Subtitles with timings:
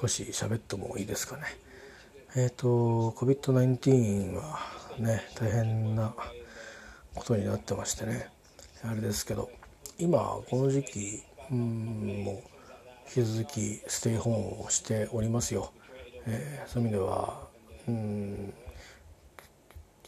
[0.00, 1.42] 少し喋ってもいいですかね。
[2.36, 4.60] えっ、ー、と COVID-19 は
[4.98, 6.14] ね大変な
[7.14, 8.28] ことになってましてね
[8.84, 9.50] あれですけど
[9.98, 10.18] 今
[10.48, 12.34] この時期うんもう
[13.16, 15.72] 引き続きステイホームをしておりますよ。
[16.26, 17.48] えー、そういう意味では
[17.88, 18.54] うん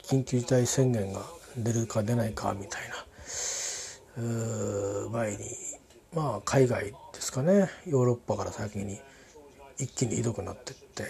[0.05, 1.23] 緊急事態宣言が
[1.57, 2.83] 出るか出ないかみたい
[4.17, 5.47] な前に
[6.15, 9.01] まあ海外ですかねヨーロッパから先に
[9.81, 11.05] 一気にひどくなってって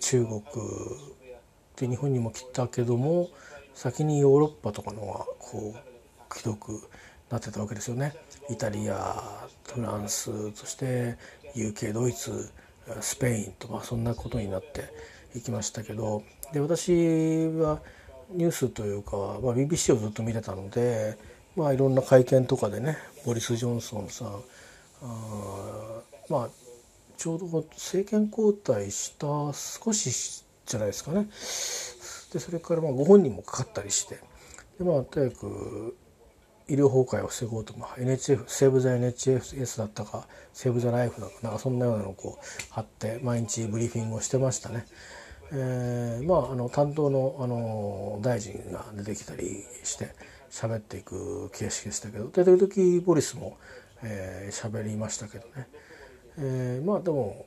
[0.00, 0.42] 中国
[1.76, 3.28] で日本にも来たけども
[3.74, 6.80] 先にヨーロッパとかのがこうひどく
[7.30, 8.14] なってたわけですよね。
[8.50, 11.16] イタリアフランスそして
[11.54, 12.50] UK ドイツ
[13.00, 14.84] スペインとかそんなことになって
[15.36, 17.80] いきましたけどで私は
[18.30, 21.16] ニュースというか、まあ、BBC をずっと見てたので、
[21.56, 24.28] まあ、いろんな会見とかでねボリス・ジョンソンさん
[25.02, 26.48] あまあ
[27.20, 31.28] ちょうど政権交代した少しじゃないですかね。
[32.32, 34.14] でそれからまあご本人もかかったりして。
[34.78, 35.98] でまあとにかく
[36.66, 44.86] 医療崩壊を防ごうと、まあ、NHF セーブ・ザ・ NHS だったかセーブ・ザ・ライフだかなんかそんなようなのをこう貼って毎日ブリーフィングをしてましたね。
[45.52, 50.14] えー、まああの担当のあの大臣が出てきたりして
[50.50, 52.30] 喋っていく形式でしたけど。
[52.30, 53.58] で時々ボリスも
[54.02, 55.68] 喋、えー、りましたけどね、
[56.38, 57.46] えー、まあでも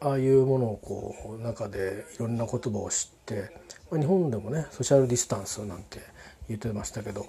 [0.00, 3.50] ああいうものをこう中でいろんな言葉を知って、
[3.90, 6.00] まあ、日本でもねソーシャルディスタンスなんて
[6.48, 7.26] 言ってましたけど、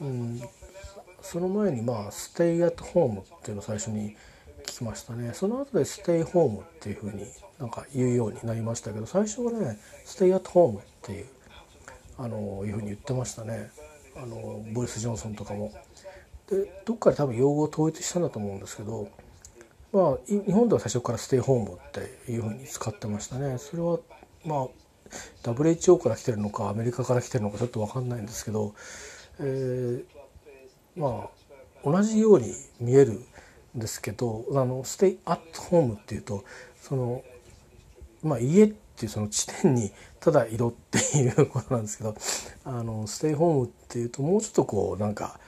[0.00, 0.40] うん、
[1.22, 4.16] その前にまあステイアットホームっていうのを最初に
[4.64, 7.24] 聞きましたねその後でステイホームっていうふうに
[7.58, 11.26] なんか言うようになりましたけど最初はねステイアットホームっていう
[12.18, 13.70] あのいうふうに言ってましたね
[14.16, 15.72] あのボリス・ジョンソンとかも。
[16.50, 19.08] でどっかで多分用語を統一したんだと思うんですけど
[19.92, 23.58] まあ日本では最初からステイホームっていうふうに使ってましたね。
[23.58, 23.98] それは
[24.44, 24.68] まあ
[25.42, 28.74] WHO から来てるのかアメリカから来てるのかちょっと分かんないんですけど、
[29.40, 31.28] えー、ま
[31.84, 33.24] あ同じように見えるん
[33.74, 36.44] ですけどあのステイアットホームっていうと
[36.80, 37.22] その
[38.22, 42.16] まあ家っていうその地点にただ色っていうことなんですけど
[42.64, 45.38] あのステイホームっていうともうちょっとこうなんか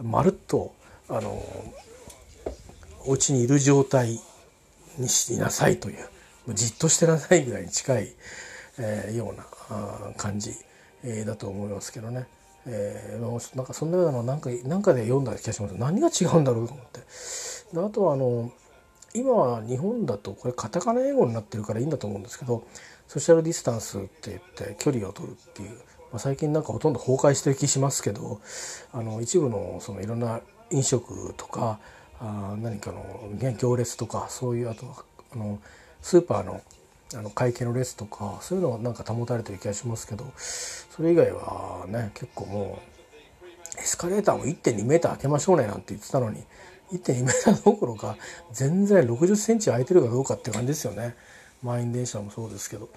[0.00, 0.74] まるっと
[1.08, 1.42] あの
[3.10, 4.20] お家にいる状態
[4.96, 8.14] にしなさいというじっとしてなさいぐらいに近い、
[8.78, 10.52] えー、ような感じ、
[11.02, 12.28] えー、だと思いますけどね。
[12.66, 17.00] えー、なんかそんなようなのなんかなんかで読んだ気がします何が違うんだろうと思って
[17.72, 18.52] であとはあの
[19.14, 22.64] 今は日本だとこれカタカナ英語になってるからいいんだと思うんですけど
[23.08, 25.76] ソーシャルディスタンスって言って距離を取るっていう、ま
[26.16, 28.40] あ、最近なんかほとんど崩壊してる気しますけど
[28.92, 31.80] あの一部のそのいろんな飲食とか
[32.20, 34.86] あ何かの行列とかそういうあと
[35.32, 35.58] あの
[36.02, 36.60] スーパーの
[37.12, 42.78] あの会計の列とかそういうのはなんか保たれてる気がしますけどそれ以外はね結構も
[43.76, 46.44] うエスカレーターも1.2メーター開けましょうねなんて言ってたのに
[46.92, 48.16] 1.2メーターどころか
[48.52, 51.16] 全然60センチ空いてるかどうかって感じですよね。
[51.62, 52.88] 満員電車もそうですけど。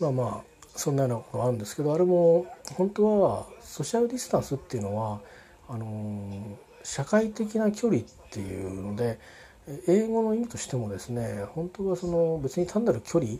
[0.00, 2.46] まあまあそんなようなのがあるんですけどあれも
[2.76, 5.20] 本当はソシャルディスタンスっていうのは
[5.68, 8.02] あの社会的な距離
[8.32, 9.18] っていうので
[9.86, 13.38] 英語の意味としてもですね本当はその別に単なる距離デ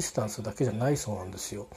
[0.00, 1.68] スタンスだけじゃないそうなんですよ。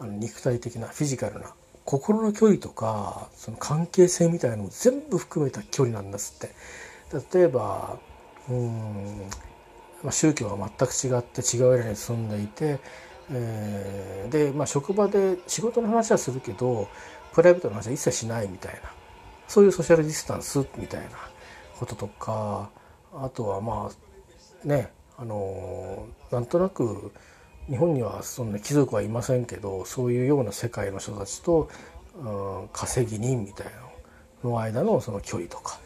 [0.00, 1.52] あの肉体的なフィジカルな
[1.84, 6.54] 心の距離とかその関係性みたいなのも全部含めた距離なんですって。
[7.34, 7.98] 例えば
[8.50, 9.22] うん、
[10.02, 12.78] まあ、宗教は全く違って違うエリアに住んでいて、
[13.30, 16.88] えー、で、まあ、職場で仕事の話はするけど
[17.32, 18.90] プライベートの話は一切しないみたいな
[19.46, 21.08] そういうソーシャルディスタンスみたいな。
[21.78, 22.70] こととか
[23.14, 27.12] あとはまあねあのなんとなく
[27.68, 31.68] 日本にはそんな貴族はいませんけどそういうような世界の人たちと、
[32.16, 32.28] う
[32.64, 33.72] ん、稼ぎ人みたいな
[34.48, 35.78] の間のその距離とか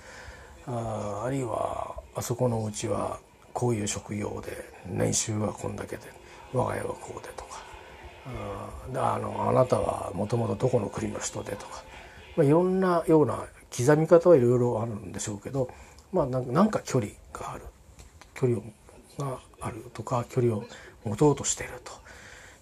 [0.67, 3.19] ああるいはあそこのうちは
[3.52, 4.56] こういう職業で
[4.87, 6.02] 年収はこんだけで
[6.52, 7.62] 我が家はこうでとか
[8.94, 11.82] ああのあなたはもともとどこの国の人でとか、
[12.37, 13.44] まあ、いろんなような
[13.76, 15.70] 刻み方はいろいろあるんでしょうけど、
[16.12, 17.64] まあ、なんか距離がある
[18.34, 18.58] 距離
[19.19, 20.64] があるとか距離を
[21.04, 21.92] 持とうとしていると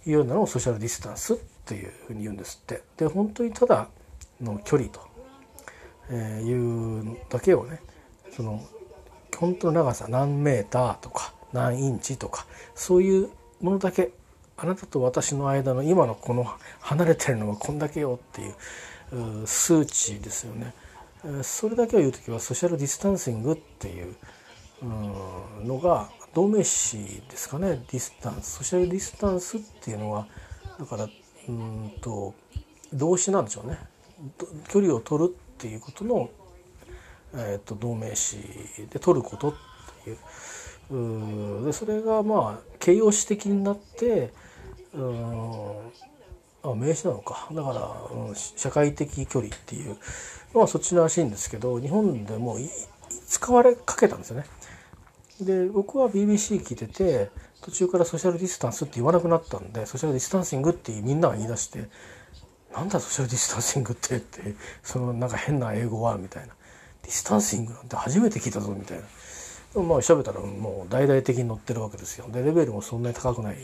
[0.09, 1.37] いうようなのをソーシャルディスタンスっ
[1.67, 3.89] ていうふうに言うんですってで本当にただ
[4.41, 5.01] の距離と、
[6.11, 7.81] えいうだけをね
[8.35, 8.65] その
[9.37, 13.31] 本当の長さ何メーターとか何インチとかそういう
[13.61, 14.13] ものだけ
[14.57, 16.47] あなたと私の間の今のこの
[16.81, 18.49] 離れてるのはこんだけよってい
[19.43, 20.75] う数値ですよね。
[21.43, 24.15] それだけを言う時は social distancing っていう
[25.65, 28.57] のが動名詞ですかねディスタンス。
[28.57, 30.27] ソーシャルディスタンスっていうのは
[30.79, 31.09] だから
[31.49, 32.35] うんと
[32.93, 33.79] 動詞なんでしょうね。
[34.69, 36.31] 距離を取るっていうことの、
[37.35, 38.39] えーと、動名詞
[38.91, 39.55] で取ることっ
[40.05, 41.63] ていう。
[41.63, 44.33] うでそれがまあ形容詞的になって
[44.95, 45.93] うん
[46.63, 47.49] あ名詞なのか。
[47.53, 49.97] だから、うん、社会的距離っていう。
[50.55, 52.57] のはそっちらしいんですけど日本でも
[53.27, 54.45] 使われかけたんですよね。
[55.41, 57.31] で僕は BBC 聞いてて
[57.63, 61.89] 途中からソーシャルディスタンスって言わなくなったんで social distancing ってみんなが言い出して
[62.75, 66.55] なんだ social distancing ってってそのなんか変な英語はみたいな。
[67.03, 69.83] distancing なんて初めて聞いたぞみたいな。
[69.83, 72.29] まあ調べたらもう大々的に載ってるわけですよ。
[72.31, 73.57] でレベルもそんなに高くない、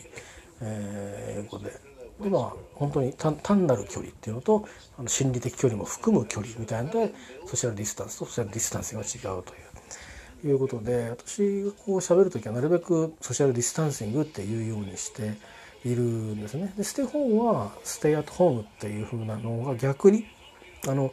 [0.60, 1.72] えー、英語で。
[2.20, 4.66] でまあ本当に単なる距離っていうのと
[4.98, 7.14] あの心理的距離も含む距離みたいなので
[7.46, 9.66] ソーシャルディスタンスとソーシャルディスタンスが違うという。
[10.44, 15.34] いうことで私がこう喋る時はなるべく social distancing っていうようにして
[15.84, 16.72] いるんですね。
[16.76, 20.26] でステイホームは stay at home っていう風なのが逆に
[20.86, 21.10] あの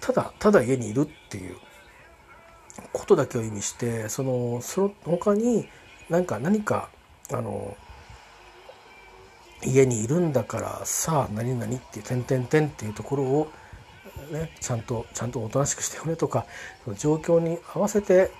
[0.00, 1.56] ただただ家にいるっていう
[2.92, 5.68] ことだけを意味してそのその他に
[6.08, 6.88] 何か何か
[7.32, 7.76] あの
[9.64, 13.48] 家にいるんだからさあ何々っていう「点々点」っていうところを
[14.30, 16.46] ね、ちゃんとちゃんとおとなしくしてよねとか
[16.96, 18.30] 状況に合わせて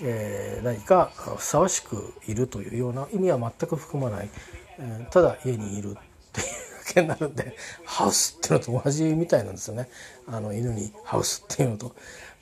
[0.00, 4.30] えー、何かふさわしくいるというような意味は全く含まない、
[4.78, 5.94] えー、ただ家にいるっ
[6.32, 6.46] ていう
[6.86, 9.88] だけになるんでハウスっていうのと同じみたいなんですよね。
[10.26, 11.94] あの犬にハウスっていうのと。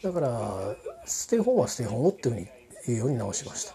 [0.03, 2.49] だからステイホームはステイホームっていうふうに
[2.87, 3.75] 言うように直しました。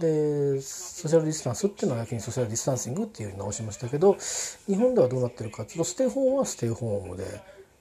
[0.00, 4.16] でソーシャルディスタンスっていうのは逆にソーシャルディスタンシングっていうふうに直しましたけど
[4.66, 7.24] 日本ではどうなってるかっていうとステイホームはステイホームで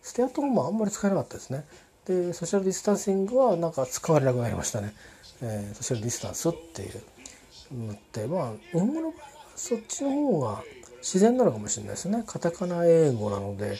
[0.01, 1.65] stay at home はあんまり使えなかったですね。
[2.05, 4.93] で social distancing はなんか使われなくなりましたね。
[5.41, 7.01] えー、ソーシャルディスタンスっていう。
[7.73, 9.23] のってまあ日本語の場合は
[9.55, 10.63] そっちの方が
[10.99, 12.23] 自然なのかもしれないですね。
[12.25, 13.77] カタカナ英語なので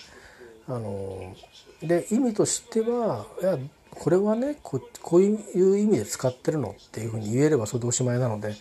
[0.68, 1.36] あの
[1.82, 3.58] で意味としてはいや
[3.96, 4.82] これはねこ
[5.18, 8.56] ういう意味で使ってるのっていうふうに言えればそれでおしまいなので、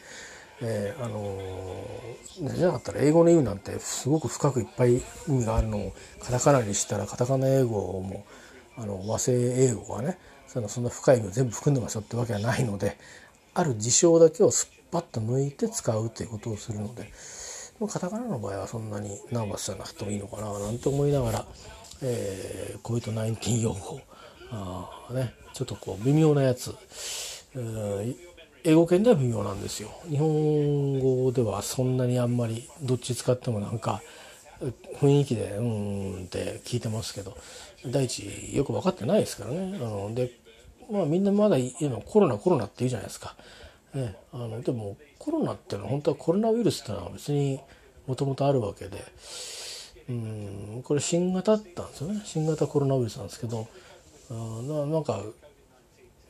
[0.61, 8.25] えー、あのじゃなかったら英語の意味なんてすごく深くいっぱい意味があるのをカタカナにしたらカタカナ英語も
[8.76, 12.99] あの和製英語がねそのそんな深い意味を全部含んでますよってわけはないので
[13.55, 17.11] ある事象だけをすっぱっと抜いて使うということをするので
[17.88, 21.46] カタカナの場合はそんなにナーバスじゃなくてもいいのかななんて思いながら、
[22.02, 24.00] えー、COVID-19 用語
[24.52, 26.75] あ、ね、ちょっとこう微妙なやつ、
[27.54, 28.16] えー、
[28.64, 29.90] 英語圏では微妙なんですよ。
[30.08, 34.02] 日本語ではそんなにあんまりどっち使ってもなんか
[35.00, 37.37] 雰囲気でうんって聞いてますけど
[37.87, 39.78] 第一よく分かってないですからね。
[39.81, 40.31] あので
[40.90, 43.34] まあみんなまだ言うのコロナコロナって言うじゃないですか。
[43.94, 47.60] ね、あのでもコロナっていうのは本当はコロナウイルスっていうのは別に
[48.06, 49.05] もともとあるわけで
[50.08, 52.22] うんこれ新型だったんですよね。
[52.25, 53.66] 新型コロナウイルスなんですけど
[54.32, 55.23] ななんか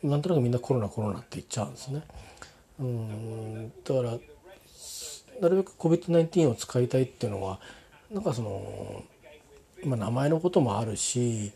[0.03, 2.03] なんとなくみんなコロナコロナって言っちゃうんですね。
[2.81, 3.73] うん。
[3.85, 4.19] だから
[5.41, 7.61] なるべく COVID-19 を使いたいっていうのは
[8.11, 9.05] なんかその、
[9.85, 11.53] まあ、名前のこともあるし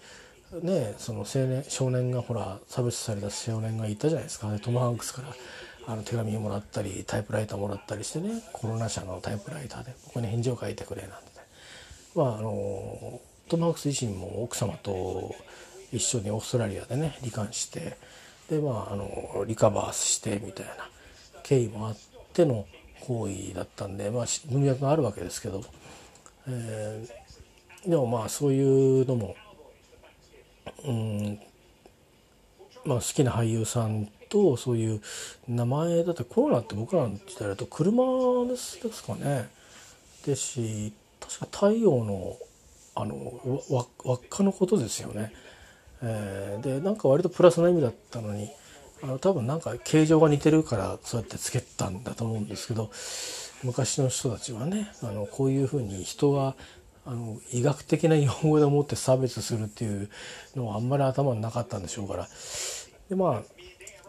[0.63, 5.29] ね、その青年少年がほら差別された少年がいたじゃないですか、トム・ハンクスから
[5.89, 11.21] あの手紙もらったりタイプライターもらったりしてねコロナ社のタイプライターでここに返事を書いてくれなんて、ね、
[12.15, 15.35] まああのトム・ハンクス自身も奥様と
[15.93, 17.97] 一緒にオーストラリアでね罹患して
[18.51, 20.73] でまああのリカバースしてみたいな
[21.43, 21.97] 経緯もあっ
[22.33, 22.67] ての
[23.01, 25.63] 行為だったんでまあ文脈があるわけですけど、
[26.49, 29.37] えー、でもまあそういうのも
[30.85, 31.39] うん
[32.85, 35.01] まあ、好きな俳優さんとそういう
[35.49, 38.05] 名前だってコロナって僕らの時代だと車
[38.47, 39.49] ですですかね
[40.25, 42.37] ですし確か太陽の
[42.95, 45.31] あの輪っかのことですよね。
[46.03, 48.51] えー、でなんか割とプラスな意味だったのに
[49.03, 52.91] あの多分なんか形状が似てるからそうやってつけたんだと思うんですけど
[53.63, 56.55] 昔の人たちはねあのこういうふうに人が
[57.05, 60.11] あの医学的な用語でもって差別するっていう
[60.57, 62.29] のはあんまり頭になかったんでしょうから
[63.09, 63.43] でまあ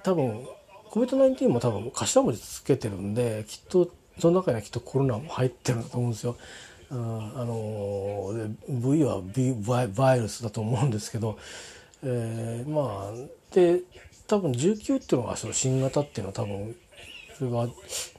[0.04, 0.48] 多分
[0.92, 6.38] COVID-19 も多分頭文字つけてるんできっとその中にはきっとコロナも入ってるんだと思うんですよ。
[6.90, 8.34] あの
[8.70, 9.54] V は B
[9.94, 11.38] バイルスだと思うんですけど、
[12.04, 13.82] えー、まあで
[14.28, 16.76] 多分19っていうのがその新型っていうのは多分
[17.38, 17.68] それが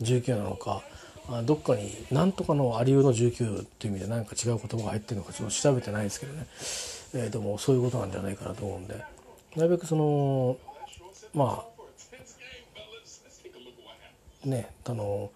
[0.00, 0.82] 19なのか
[1.44, 6.46] どっかに何とかのありうの19っていう意味で何か違う言葉が入ってるのかちょっと調べてないですけどね、
[7.14, 9.04] えー、でもそういうことなんじゃないかなと思うんで。
[9.56, 10.56] なるべくその
[11.34, 11.64] ま
[14.44, 15.30] あねあの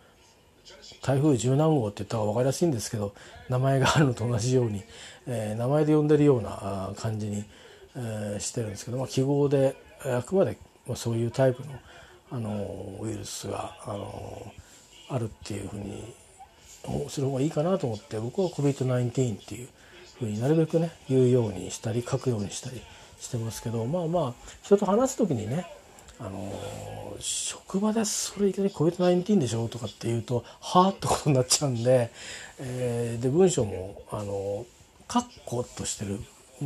[1.03, 3.15] 台風十何号って言ったら分かりやすいんですけど
[3.49, 4.85] 名前があるのと同じように、
[5.27, 7.45] えー、名前で呼んでるような感じに、
[7.97, 10.57] えー、してるんですけど、まあ、記号であくまで
[10.95, 11.69] そういうタイプの
[12.31, 14.53] あのウイルスがあの
[15.11, 16.15] あるっていうふうに
[17.11, 19.69] する方がいいかなと思って僕は COVID-19 っていう
[20.19, 22.81] ふうになるべくね言うようにしたり書くようにしたり
[23.21, 25.67] してますけどまあまあ人と話す時にね
[26.19, 26.53] あの
[27.19, 32.11] 職場でそれいきなり COVID-19 でしょとかって言うとはあってことになっちゃうんで,、
[32.59, 34.65] えー、で文章もあの
[35.07, 36.21] カッコとしてる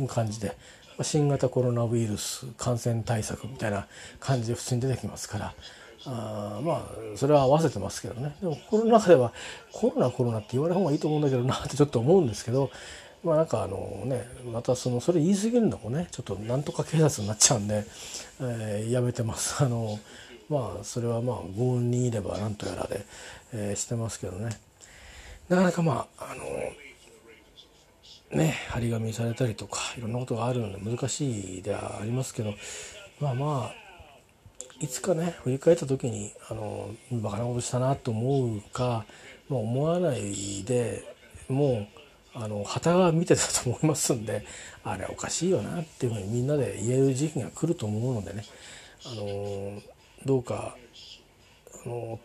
[0.07, 0.55] 感じで
[1.01, 3.87] 新型コロナウイルス感染対策みたいな
[4.19, 5.53] 感じで普通に出てきますから
[6.05, 6.81] あまあ
[7.15, 9.33] それは合わせてますけどねでも心の中では
[9.73, 12.71] コロナコロナって言われた方がいいと思うんだけどなってちょっと思うんですけど
[13.23, 17.85] まあなんかあのねまたそのそれ言い過ぎるのもねちょっとなんとか警察になっちゃうんで、
[18.39, 19.63] えー、やめてます。
[19.63, 19.99] あの
[20.49, 23.05] まあそれはまあ強引にいればなんとやらで、
[23.53, 24.57] えー、してますけどね
[25.49, 26.43] なかなかまああの
[28.31, 32.53] ね張り紙されたりとかいろんなことがあるので難しいではありますけど
[33.19, 33.87] まあまあ
[34.79, 39.05] いつかね振り返った時にあのバカなことしたなと思うか、
[39.49, 41.03] まあ、思わないで
[41.49, 41.87] も
[42.35, 44.45] うあの旗が見てたと思いますんで
[44.83, 48.43] あれおかしいよなっていうふうにみんなで言える時期が来ると思うのでね
[49.05, 49.81] あの
[50.25, 50.75] どうか
[51.85, 52.19] あの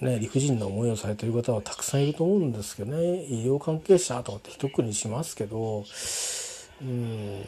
[0.00, 5.84] ね、理不尽な思いをされてる方はたくさんいると思うんですけどね医療関係者とかって一括りしますけど
[6.80, 7.44] うん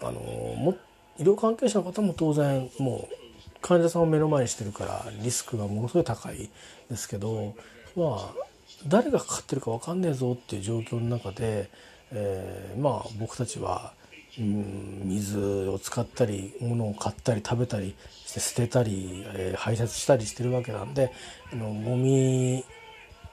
[0.00, 0.76] あのも
[1.18, 3.14] 医療関係者の方も当然もう
[3.60, 6.48] 患者さんを目の前にしてるからリスクがものすごい高い
[6.88, 7.54] ですけど
[7.96, 8.48] まあ
[8.86, 11.68] 誰がかかってるか分かんねえぞっていう状況の中で、
[12.12, 13.92] えー、まあ僕たちは
[14.38, 17.96] うん水を使ったり物を買ったり食べたり
[18.28, 21.10] して捨てたり、えー、排泄したりしてるわけなんで
[21.50, 22.62] あのゴミ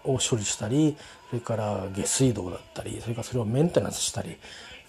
[0.05, 0.95] を処理したり
[1.29, 4.37] それから下水道だったりそれからそれをメンテナンスしたり、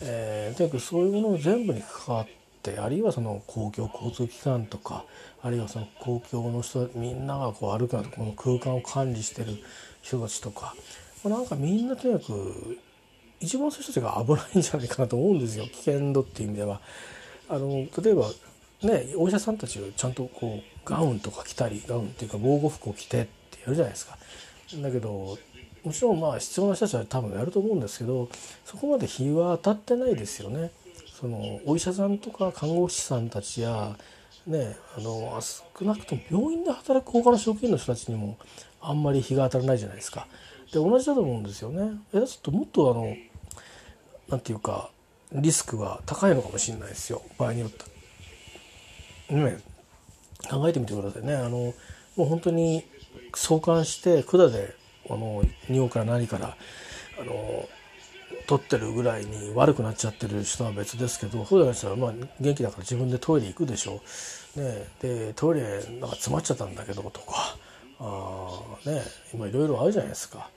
[0.00, 2.28] えー、とにかくそういうもの全部に関わっ
[2.62, 5.04] てあるいはその公共交通機関とか
[5.42, 9.58] あるいはその公共の人みんながこう歩くようなこの空間を管理してる
[10.02, 10.76] 人たちとか
[11.24, 12.78] なんかみんなとにかく
[13.40, 16.80] 一番そういう人たちが危ないんじゃないかなと思うんですよ危険度っていう意味では。
[17.48, 18.30] あの例えば
[18.82, 24.18] ねお医者さんたちがちゃんとこうガウンとか着たりガウンっていうか防護服を着てってやるじゃないですか。
[24.82, 25.38] だけど
[25.84, 28.28] もちろんまあ必要な人たちは多分やると思うんですけど
[28.64, 30.70] そこまで日は当たってないですよね。
[31.20, 33.96] そのお医者さんとか看護師さんたちや
[34.46, 38.36] ねあの少なくとも病院で働く他の職員の人たちにも
[38.80, 40.26] あんまり日が当たらないじゃないですか。
[40.72, 41.92] で同じだと思うんですよね。
[42.12, 43.16] えちょっともっとあの
[44.28, 44.90] なんていうか
[45.32, 47.95] リスクが高いのかもしれないですよ場合によって。
[49.30, 49.58] ね
[50.48, 51.34] 考えてみてくださいね。
[51.34, 51.74] あのも
[52.18, 52.84] う本当に
[53.34, 54.74] 相関して管で
[55.08, 56.56] あの尿から何から
[57.20, 57.68] あの
[58.46, 64.00] 取ってるぐらいに悪くなっちゃってる人は別ですけどそうじゃな人はまあ元気だから自分でトイレ行くでしょ
[64.56, 64.60] う。
[64.60, 67.56] ね、でトイレなんか詰まっちゃったんだけどとか
[68.00, 69.02] あね
[69.34, 70.48] 今いろいろあるじゃないですか。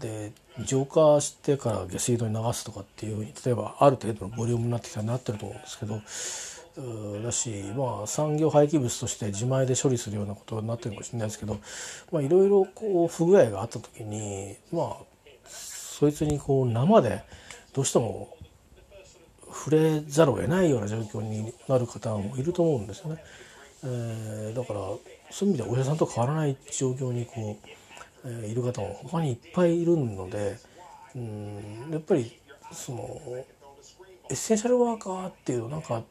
[0.00, 0.32] で
[0.64, 6.02] 浄化してから下水道に流すとかっていうふうに例えばある程度のボリュームになってきたらなってると思うんですけど
[7.22, 11.58] だしまあ産業廃棄物として自前で処理するようなことになってるかもしれないですけど
[12.20, 14.96] いろいろこう不具合があった時にまあ
[15.46, 17.22] そいつにこう生で
[17.72, 18.36] どうしても
[19.52, 23.24] 触れざるを得ないような状況になる方もいると思うんですよね。
[23.84, 24.80] えー、だから
[25.30, 27.68] そういう意味ではお医者さんと変わらない状況にこう
[28.24, 30.58] えいる方も他にいっぱいいるので
[31.14, 32.38] うんやっぱり
[32.72, 33.20] その
[34.30, 36.02] エッセンシャルワーカーっていうなんか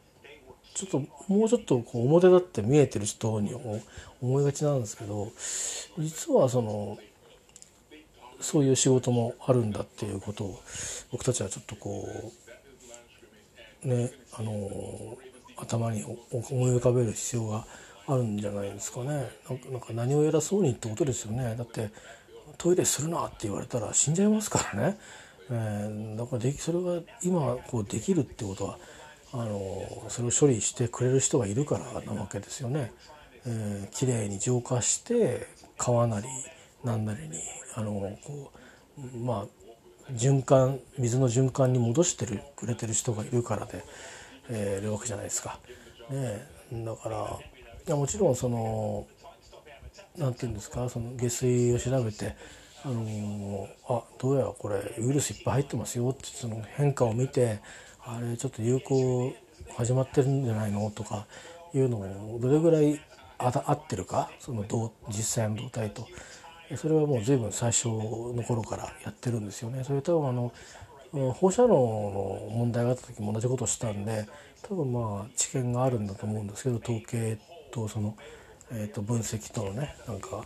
[0.78, 3.52] ちょっともうちょっとこう表立って見えてる人に
[4.20, 5.32] 思いがちなんですけど
[5.98, 6.96] 実はその
[8.40, 10.60] そういう仕事もあるんだっていうことを
[11.10, 12.08] 僕たちはちょっとこ
[13.84, 15.18] うねあの
[15.56, 17.66] 頭に思い浮かべる必要が
[18.06, 19.28] あるんじゃないですかね。
[19.72, 21.56] なんか何を偉そうにってことですよね。
[21.58, 21.90] だって
[22.56, 24.98] トイレするなって言われたら死んじゃいますからね、
[25.50, 28.78] えー、だからできそれが今こうできるってことは
[29.32, 32.92] あのそれを処理してくれる人がいるからなわけですよね。
[33.46, 36.26] えー、きれいに浄化して川なり
[36.84, 37.38] 何なりに
[37.74, 38.52] あのこ
[38.98, 39.46] うまあ
[40.12, 43.84] 循環水の循環に戻してるくれてる人がいるからで、
[44.48, 45.58] えー、いるわけじゃないですか。
[46.10, 47.38] ね、だから
[47.86, 49.06] いやもちろんその
[50.16, 52.34] 何て言うんですかその下水を調べて
[52.84, 57.60] あのあどうやらこれウイルスいっぱい入ってますよってその変化を見て
[58.10, 59.34] あれちょっと有効
[59.76, 60.90] 始まってるんじゃないの？
[60.90, 61.26] とか
[61.74, 63.00] いうのをどれぐらい
[63.38, 64.30] 合ってるか？
[64.40, 64.64] その
[65.08, 66.06] 実際の動体と。
[66.76, 69.84] それはもう随分最初の頃からやってるんですよね。
[69.84, 70.52] それ多分あの
[71.32, 74.26] 放射能の問題があった時も同じことをしたんで
[74.62, 77.38] 多分まあ知見があるんだと思うんですけど統計
[77.70, 78.14] とその、
[78.70, 80.44] えー、と分析とのねなんか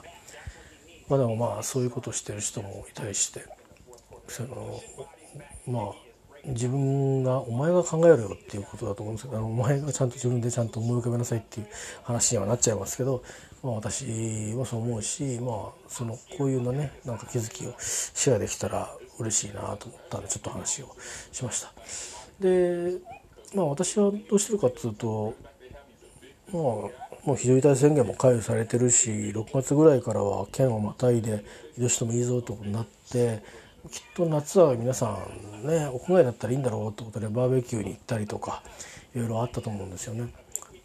[1.09, 3.45] まあでもまあそういうことをしてる人もいたりして
[4.29, 4.81] その
[5.67, 5.93] まあ
[6.45, 11.67] 自分がお前が考えろよっていうことだと思うんですけどお前がちゃんと自分でちゃんと思い浮かべなさいっていう
[12.03, 13.23] 話にはなっちゃいますけど、
[13.63, 14.05] まあ、私
[14.55, 20.97] もそう思うし、まあ、そのこういうのねなんか気づきをシェアできたら嬉しいなと思ったんでちょっと話を
[21.31, 21.73] しました。
[22.41, 22.99] で
[23.55, 25.35] まあ私はどうしてるかっていうと
[26.53, 26.63] まあ
[27.25, 31.45] もう非常事態宣言も解除されてるし6月ぐらいからは県をまたいで
[31.79, 33.43] 移動してもいいぞとなって
[33.91, 35.19] きっと夏は皆さ
[35.65, 38.63] んね屋外だったらいいんだろうってことでバーベキューに行ったりとか
[39.15, 40.33] いろいろあったと思うんですよね。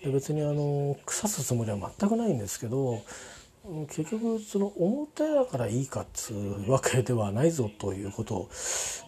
[0.03, 3.01] で別にあの腐すつもりは全くないんですけど
[3.89, 8.49] 結局その表だからいいかっつうわけではないぞということを、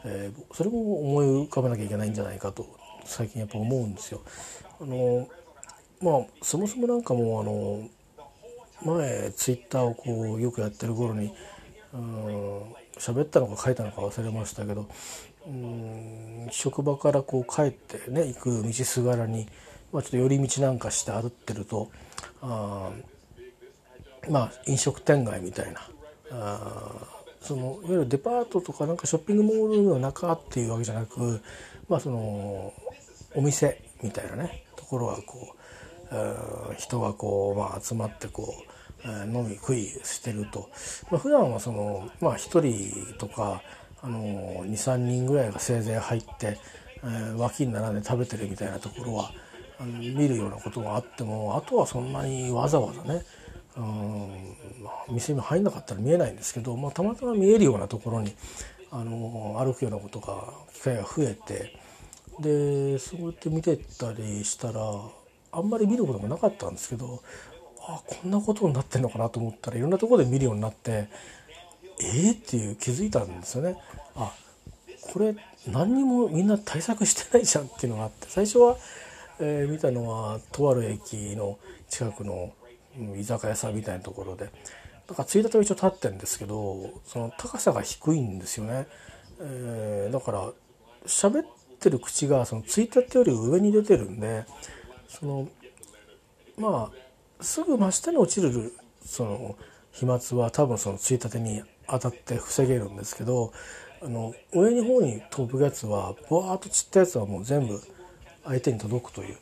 [0.04, 2.68] えー、それも思い浮かべなきゃいけないんじゃないかと
[3.06, 4.22] 最近やっぱ思うんですよ。
[4.82, 5.28] あの
[6.02, 7.44] まあそもそもなんかもうあ
[8.92, 11.34] の前ツイッターをこうよくやってる頃に
[11.94, 12.64] うん
[13.00, 14.88] 喋ったのか書いたのか忘れましたけど
[15.48, 19.48] うん職場からこう帰ってね行く道すがらに、
[19.92, 21.90] まあ、ちょっと寄り道なんかして歩ってると
[22.42, 22.92] あ
[24.30, 25.90] まあ飲食店街みたいな
[26.32, 26.92] あ
[27.42, 31.42] そのいわゆるデパートとかなんかショッピングモールの中っていうわけじゃなく
[31.88, 32.74] まあその
[33.34, 38.69] お店みたいなねところがこう人がこう、まあ、集まってこう
[39.06, 40.70] 飲み食いしてると、
[41.10, 43.62] まあ、普段はそのまあ1人とか
[44.02, 46.58] あの23人ぐらいがせいぜい入って、
[47.04, 49.32] えー、脇に並んで食べてるみたいなところは
[49.80, 53.24] あの見るようなことがあってもあとはそんなにわざわざね
[53.78, 58.34] うんまあ、店に入んなかったら見えないんですけど、まあ、たまたま見えるようなところに
[58.92, 61.80] あの歩くようなことが機会が増えて
[62.40, 64.82] でそうやって見てたりしたら
[65.52, 67.22] あんまり見ることもなかったんですけど
[67.90, 71.10] あこんなことになってんのかなと思ったらいろんなとこで見るようになって
[72.02, 73.76] えー、っていう気づいたんですよね。
[74.16, 74.32] あ
[75.02, 75.36] これ
[75.68, 78.78] 何にもみんな対策してないじゃんっていうのがあって最初は、
[79.40, 81.58] えー、見たのはとある駅の
[81.90, 82.54] 近くの
[83.18, 84.50] 居酒屋さんみたいなところで。
[85.08, 88.86] だからついたては一応立ってるんですけどその高さが低いんですよね、
[89.42, 90.52] えー、だから
[91.08, 91.46] 喋っ
[91.80, 94.46] てる口がそのついたてより上に出てるんで
[95.08, 95.48] その
[96.60, 97.09] まあ
[97.42, 98.74] すぐ真下に落ちる
[99.04, 99.56] その
[99.92, 103.52] 飛沫は多分そのついたてに当たって防げるんですけど
[104.02, 107.82] あの上の方に飛ぶやつはブワーッと散ったやつはもう全部
[108.46, 109.38] 相手に届くという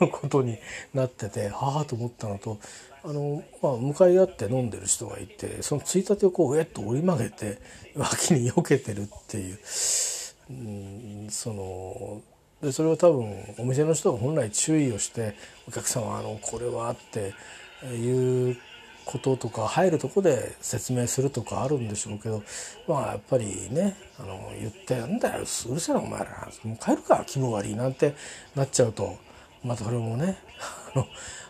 [0.10, 0.58] ことに
[0.94, 2.58] なっててはあと思ったのと
[3.02, 7.58] あの、まあ、向かい合って飲んでる人がいてそのついたてをこうえっと折り曲げて
[7.96, 9.58] 脇に避けてるっていう、
[10.50, 12.22] うん、その
[12.62, 15.34] でそれは多分お店の人が本来注意をして
[15.68, 17.34] お客様あのこれはって
[17.86, 18.56] いう
[19.04, 22.42] こととか入るとこで説明するとかあるんでしょうけど
[22.86, 25.44] まあやっぱりねあの言って「なんだよ。
[25.70, 26.48] うるせえなお前ら。
[26.64, 28.14] もう帰るか気分悪い」なんて
[28.54, 29.16] なっちゃうと
[29.64, 30.36] またそれもね
[30.94, 31.06] あの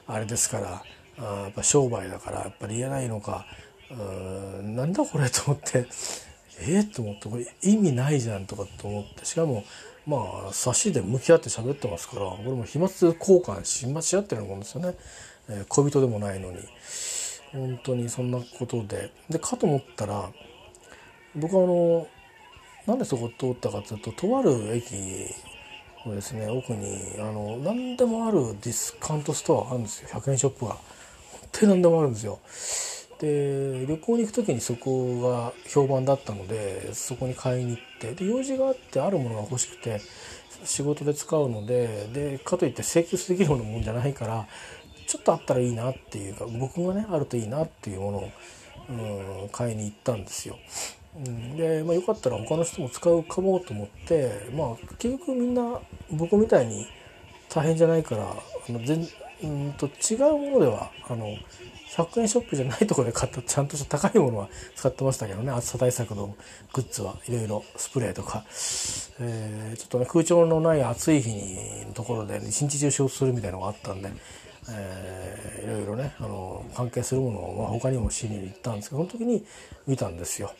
[0.06, 0.82] あれですから
[1.18, 3.46] あやっぱ商売だからやっぱり言えないのか
[3.90, 5.86] うんなんだこれと思って
[6.60, 9.64] えっ、と思ってこれ意味ないじゃんとかと思ってしかも
[10.08, 14.94] まあ差しで向き合って喋ってますからこれも飛沫交換しし合ってるもんですよね、
[15.50, 16.58] えー、恋人でもないのに。
[17.52, 19.10] 本当にそんなことで。
[19.28, 20.30] でかと思ったら
[21.34, 22.06] 僕はあの
[22.86, 24.94] なんでそこ通ったかというととある駅
[26.06, 30.08] のですね奥にあの何でもあるディスカウントストアがあるんですよ。
[30.08, 30.72] 100円ショップが。
[30.72, 30.80] 本
[31.52, 32.38] 当に何でもあるんですよ。
[33.20, 40.00] で旅行に行く時にそこが評判だったのでそこに買いに行ってで用事があってあるものが欲しくて
[40.64, 44.46] 仕事で使うのででかといって請求できるようなもんじゃないから
[45.06, 48.30] ちょっとあったらいいなっていうか僕がねあるといいなっていうものを、
[49.42, 50.56] うん、買いに行ったんですよ。
[51.56, 55.80] で、まあ、よかったら他の人も使うかもと思ってまあ結局みんな
[56.10, 56.86] 僕みたいに
[57.48, 59.08] 大変じゃないからあの全
[59.42, 61.26] うんと違うものではあの
[61.88, 65.50] 100円ショップじゃないところで買ったちゃんとした高いものは使ってましたけどね。
[65.50, 66.36] 暑さ対策の
[66.72, 68.44] グッズはいろいろスプレーとか、
[69.20, 74.10] えー、ちょっとね空調のない暑い日にのところで、ね、一日中仕事するみたいなのがあったんで、
[74.70, 79.44] えー、いろいろねあの関係するものを、まあ、他にも知りに行ったんですけどその時に
[79.86, 80.52] 見たんですよ。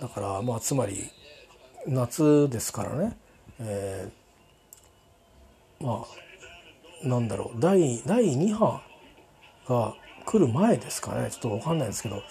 [0.00, 1.10] だからまあつまり
[1.86, 3.16] 夏ですからね、
[3.60, 7.60] えー、まあなんだろう。
[7.60, 8.80] 第第2波
[9.68, 11.30] が来る前ですかね。
[11.30, 12.22] ちょっと分かんないですけど。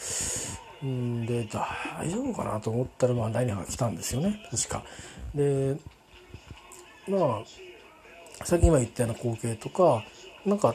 [0.84, 1.48] うんで
[1.98, 4.40] 大丈夫かなと思ったらまあ第2波が来たんですよね。
[4.50, 4.84] 確か。
[5.36, 5.78] で
[7.08, 7.44] ま
[8.42, 10.04] あさっき今言ったような光景とか
[10.46, 10.74] なんか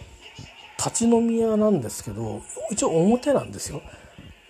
[0.78, 3.82] 立ち飲み屋なんですけど一応表なんですよ。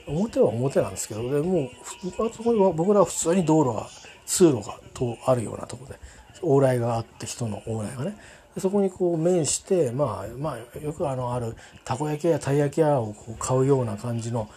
[0.06, 1.68] 表は表なんですけどでもう
[2.26, 3.88] あそこには僕らは普通に道路が
[4.24, 5.98] 通路がとあるようなとこで
[6.42, 8.16] 往来があって人の往来がね。
[8.58, 14.48] そこにこう面してまあまあよくあのあるたこ焼きやたい焼き屋をこう買うような感じの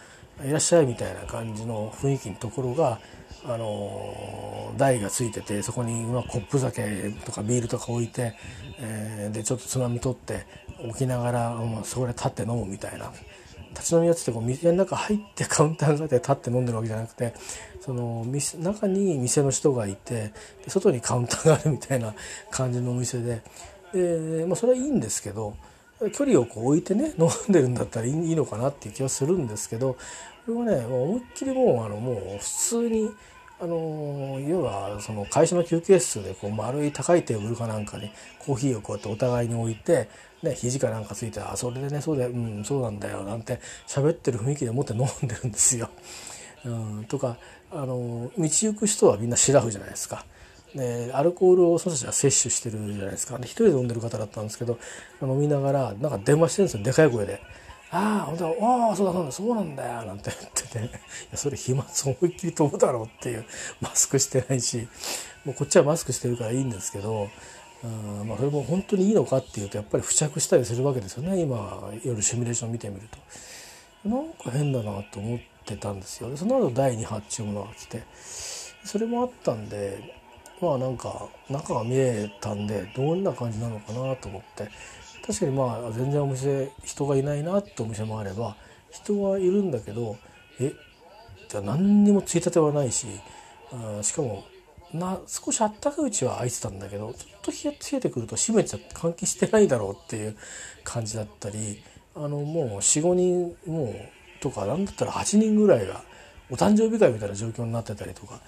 [0.44, 2.98] いらっしゃいみたいな感じの雰囲気のところが
[3.44, 8.34] あの台がついててそこにまコップ酒とかビールとか置いて、
[8.78, 10.46] えー、でちょっとつまみ取って
[10.84, 13.12] 置きながら、まあ、そこで立って飲むみたいな。
[13.70, 17.34] 立ち飲みやってこう店の中入ってカウンターがで立って飲んでるわけじゃなくて
[17.80, 18.26] その
[18.58, 20.32] 中に店の人がいて
[20.66, 22.14] 外にカウンターがあるみたいな
[22.50, 23.42] 感じのお店で
[23.92, 25.56] で、まあ、それはいいんですけど
[26.12, 29.96] 距離をこう置いてね 飲んでるんだったらいいのかなっていう気はするんですけど
[30.46, 33.10] これはね思いっきりもうあのもう普通に
[33.62, 40.08] あの要はその会社の休憩室でこう丸い高いテーブルかなんかにコーヒーをこうやってお互いに置いて、
[40.42, 45.90] ね、肘かなんかついて「あそれでねそうだようんそうなんだよ」なんて喋ってる雰囲気でもって飲んでるんですよ。
[46.64, 47.36] うん、とか
[47.70, 50.24] あの道行く人はみんなシラフじゃないですか。
[50.74, 53.38] でアルコールをその人たちは摂取してるじゃないですか。
[53.38, 54.78] で一人で飲んでる方だったんですけど
[55.22, 56.84] 飲みながらなんか電話してるんですよ。
[56.84, 57.40] でかい声で。
[57.92, 60.82] ああ、本当だ、ああ、そうだ、そうだ、そうなんだよ、なんて言ってて、い
[61.32, 63.44] や、それ飛沫思いっきり飛ぶだろうっていう、
[63.80, 64.86] マスクしてないし、
[65.44, 67.28] もうこっちはマスクしてるからいいんですけど、
[67.82, 74.08] うんまあ、それも本当にいいのかっていうと、やっぱり付着したりするわけですよね、今、夜シミュレーション見てみると。
[74.08, 76.34] なんか変だなと思ってたんですよ。
[76.36, 78.02] その後第2波っていうものが来て、
[78.84, 80.19] それもあったんで、
[80.60, 84.68] まあなんか中が見えたんでどんな感じなのかなと思って。
[85.26, 88.56] 確かにまあ全然お店人がいないなってお店もあれば
[88.90, 90.16] 人はいるんだけど
[90.58, 90.72] え
[91.48, 93.06] じゃ何にもついたてはないし、
[93.72, 94.44] うん、しかも
[94.92, 100.36] な少しあったかいうちは開いてたんだけどちょっと冷えてくると閉めちゃって換気してないだろうっていう
[100.82, 101.82] 感じだったり
[102.16, 106.02] あのもう45人もうとか何だったら8人ぐらいが
[106.50, 108.40] お誕生日会みたいな状況になってたりとか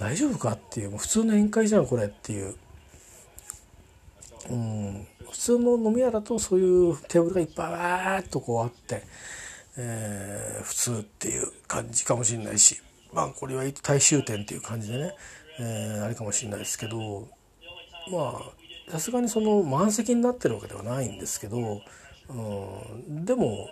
[0.00, 2.54] 大丈夫かっていう普通の宴会じゃんこれっていう、
[4.48, 9.02] うん、普通の飲み屋だとそういうテーブルがいっぱいわーっとこうあって、
[9.76, 12.80] えー、普通っていう感じかもしれないし
[13.12, 15.14] まあこれは大衆店っていう感じでね、
[15.60, 17.28] えー、あれかもしれないですけど
[18.10, 18.40] ま
[18.88, 21.82] あさすがにその満席になってるわけではないんですけど、
[22.30, 23.68] うん、でも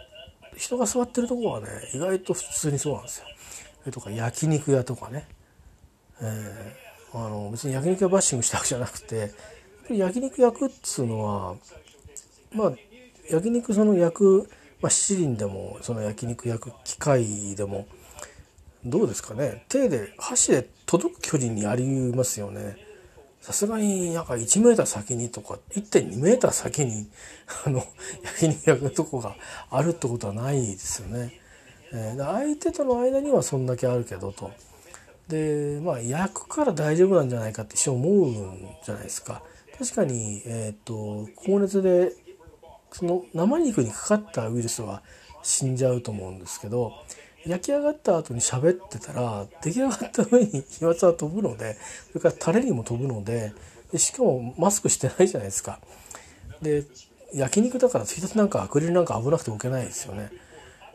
[0.59, 3.25] 人が座ってるとこはね意外と普通にそうなんですよ。
[3.91, 5.27] とか焼肉屋とかね
[6.21, 9.33] えー、あの別に焼肉屋バッシングしたわけじゃなくて
[9.91, 11.57] 焼肉焼くっつうのは
[12.53, 12.73] まあ
[13.31, 14.51] 焼肉その焼く、
[14.81, 17.87] まあ、七輪でもその焼肉焼く機械でも
[18.85, 22.89] どうですかね手で箸で届く距離にありますよね。
[23.41, 27.09] さすがになんか1メーター先にとか1.2メーター先に
[27.65, 27.83] あの
[28.23, 29.37] 焼肉焼くとこが
[29.71, 31.41] あるってことはないですよね。
[31.93, 34.51] えー、相手との間にはそんだけあるけどと。
[35.29, 39.43] でまあ焼くから大丈夫なんじゃないかって一瞬思うんじゃないですか
[39.79, 42.13] 確かに、えーと、高熱で
[42.91, 45.03] その生肉にかかったウイルスは
[45.43, 46.93] 死んじゃうと思うんですけど
[47.47, 51.77] 焼き上がった後に喋ってたら出来上がった上に飛沫は飛ぶので
[52.09, 53.53] それからタレにも飛ぶので
[53.93, 55.81] でしかもマスクしてないじゃないですか。
[56.61, 56.85] で
[57.33, 60.31] 焼肉だからついたてなんかアクリルなんか危なくて置けないですよね。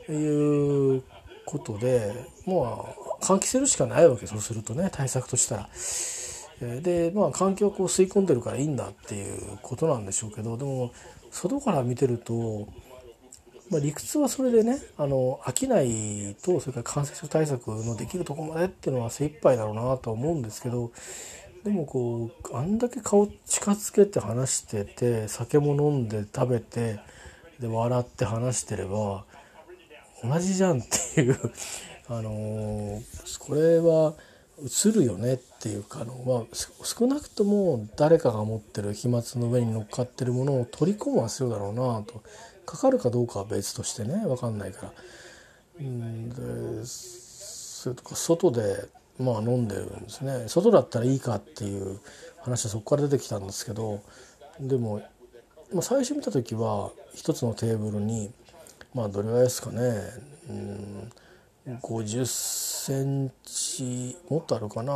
[0.09, 1.01] いう
[1.45, 2.13] ことで
[2.45, 5.69] まあ換気するしかないわけそうするとね対策としたら。
[6.81, 10.93] でまあ環境をこう吸い込んでるからいいんだっていうことなんでしょうけどでも
[11.31, 12.67] 外から見てると、
[13.69, 20.91] まあ、理屈はそれでねあの飽きないとそれから感染症対策のできるとこまでっていうのは精一杯だろうなとは思うんですけど
[21.63, 26.99] でもこうあんだけ顔近づけて話してて酒も飲んで食べて
[27.59, 29.25] で笑って話してれば
[30.23, 30.83] 同じじゃんっ
[31.15, 31.39] ていう
[32.07, 34.13] あのー、これは
[34.61, 42.23] 映るよねっていうかの、まあ、少なくとも誰かが持ってる飛沫の上に乗っかってるものを取り込むは必要だろうなと
[42.65, 44.93] かかるかどうかは別としてね分かんないから。
[45.79, 48.85] うんでそれとか外で
[49.19, 51.99] まあ飲んでるんですね外だったらいいかっていう
[52.41, 54.01] 話はそこから出てきたんですけど
[54.59, 55.01] でも、
[55.73, 58.31] まあ、最初見た時は一つのテーブルに
[58.93, 59.79] まあどれぐらいですかね。
[60.49, 61.11] うん。
[61.81, 64.93] 50センチもっとあるかな。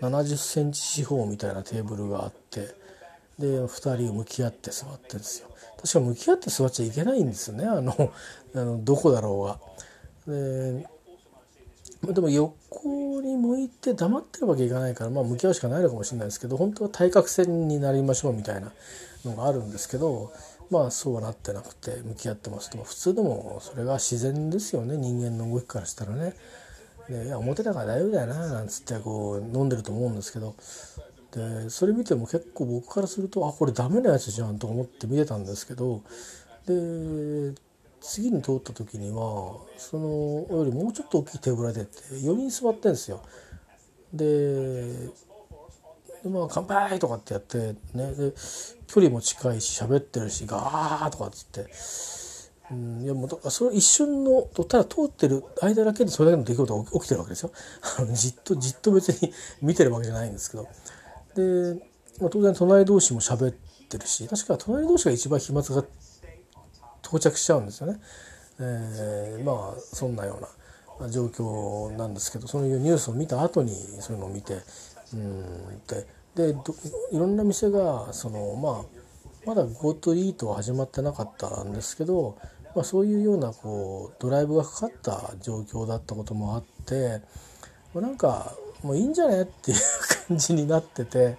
[0.00, 2.74] 70センチ四方みたいなテーブルがあって。
[3.38, 5.48] で2人向き合って座ってですよ。
[5.76, 7.64] 確か向き合って座っちゃいけないんですよね。
[7.64, 8.12] あの
[8.54, 9.58] あのどこだろ
[10.26, 10.32] うが。
[10.32, 10.86] で
[12.12, 18.72] でも横に向いて黙ってるわけいかないから、まあ、向き合うしかないのかもしれないですけど本当は対角線になりましょうみたいな
[19.24, 20.32] のがあるんですけど
[20.72, 26.34] まあそうなってなくて向き合ってますと普通でもそれが自然ですよね人間の動きからしたらね。
[27.08, 30.54] でいや表だから大丈夫だよななんつってこう飲んでると思うんですけど
[31.32, 36.02] でそれ見ても結構僕からするとあこれダメなやつじゃんと思って見てたんですけど
[36.66, 37.54] で
[38.00, 43.20] 次に通った時にはそのよりもうちょっと大きいテーブルが出て4人座ってんですよ。
[44.12, 45.08] で
[46.22, 48.32] でまあ乾杯とかってやってねで
[48.92, 51.66] 距離も近いし喋ってるしガーとかっつって。
[52.70, 57.52] うん、いやもうそれ一瞬のただ通ってる間だけでそれだけの出来事が起きてるわけですよ。
[58.12, 60.68] じっとじっと別に見てるわけじゃないんですけど。
[61.34, 61.80] で、
[62.20, 63.52] まあ、当然隣同士も喋っ
[63.88, 65.84] てるし確か隣同士が一番飛沫が
[67.02, 67.98] 到着しちゃうんですよね。
[68.60, 70.38] えー、まあそんなよ
[71.00, 74.58] うな状況なんですけどそういうニュースを見た後にそういうのを見て
[75.14, 76.54] うんでで
[77.12, 79.02] いろんな店がそのまあ
[79.44, 82.38] まだ GoTo イートは始まってなかったんですけど、
[82.74, 87.20] まあ、そういうようなこうドライブがかかった状況だったこともあって
[87.94, 89.78] なんかもういいんじゃねっていう
[90.28, 91.36] 感じになってて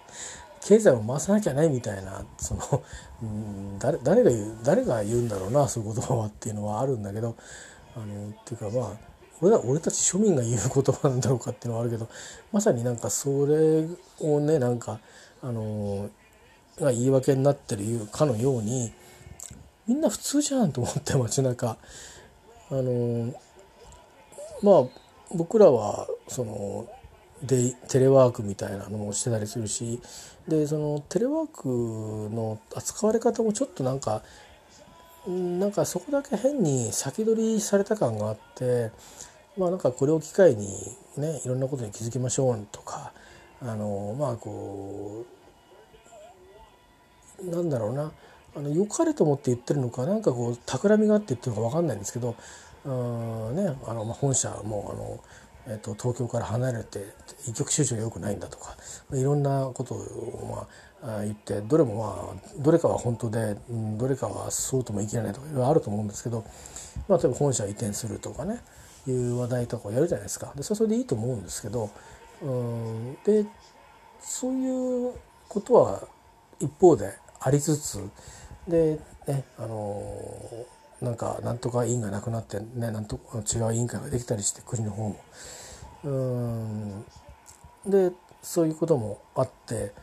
[0.65, 2.83] 経済を回さなきゃねみたいなその、
[3.21, 7.35] うん、誰誰が言う誰が言うんだろうなそういう言葉はっていうのはあるんだけど
[7.95, 12.07] あのっていうかまあ俺俺たち庶民が言う言葉なんだろうかっていうのはあるけど
[12.51, 13.87] まさになんかそれ
[14.19, 14.99] をねなんか
[15.41, 16.09] あの
[16.79, 18.91] が言い訳になってるかのように
[19.87, 21.77] みんな普通じゃんと思って街中。
[22.69, 23.33] あの
[24.63, 25.03] まあ
[25.35, 26.87] 僕らはその
[27.43, 29.99] でテレワークみたいなのもしてたりするし
[30.47, 34.23] でそのテレワークの扱われ方もちょっとなんか
[35.27, 38.91] なんかそこだけ変に先取りされた感があって
[39.57, 40.67] まあなんかこれを機会に
[41.17, 43.13] ねいろんなことに気づきましょうとか
[43.61, 45.25] あのまあこ
[47.41, 48.11] うなんだろうな
[48.55, 52.35] あの良かれと思って言ってるのかなんかこう企みがあって言ってるのか分かんないんですけど
[52.85, 55.23] うんねあの、まあ、本社もあの
[55.65, 56.99] えーと、東京から離れて
[57.47, 58.75] 一極集中が良くないんだとか
[59.13, 60.67] いろんなことを、まあ、
[61.23, 63.57] 言ってどれもまあどれかは本当で、
[63.97, 66.45] どれかはそうとも言い切れないとかいろいろあると思うんですけど、
[67.07, 68.61] まあ、例えば本社移転するとかね
[69.07, 71.89] いう話題とかをやるじゃないですかでそれそれでいいと思うんですけど
[72.41, 73.45] うんで
[74.21, 75.13] そういう
[75.49, 76.07] ことは
[76.59, 78.09] 一方でありつつ
[78.67, 80.01] でねあの
[81.01, 83.19] なんかなんとか委員がなくなってねなんと
[83.53, 85.19] 違う委員会ができたりして国の方も。
[86.05, 87.05] うん
[87.85, 88.11] で
[88.41, 89.93] そういうこともあって、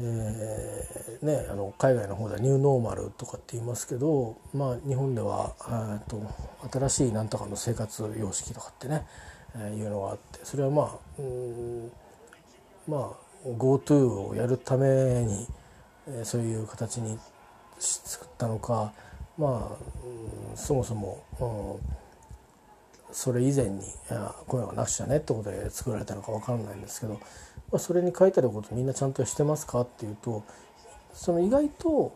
[0.00, 5.54] えーね、あの海外の方ではニューノーマルとかって言いますけど、まあ、日本では
[6.08, 6.22] と
[6.70, 9.04] 新しいなんとかの生活様式とかってね、
[9.56, 11.90] えー、いうのがあってそれはまあうん
[12.86, 14.86] まあ GoTo をやるため
[15.24, 15.46] に、
[16.06, 17.18] えー、そういう形に
[17.80, 18.92] 作ったのか
[19.36, 21.80] まあそもそも、
[23.12, 23.80] それ以前に
[24.46, 27.20] こういうのがなくちゃねってことで作られたのか分かんないんですけど、ま
[27.74, 30.44] あ、それに書いてあることみんなちゃんとしてますかっていうと
[31.12, 32.12] その意外と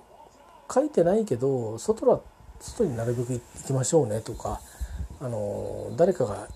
[0.73, 2.21] 書いてないけど外は
[2.61, 4.61] 外になるべく行きましょうねとか
[5.21, 6.49] あの誰かが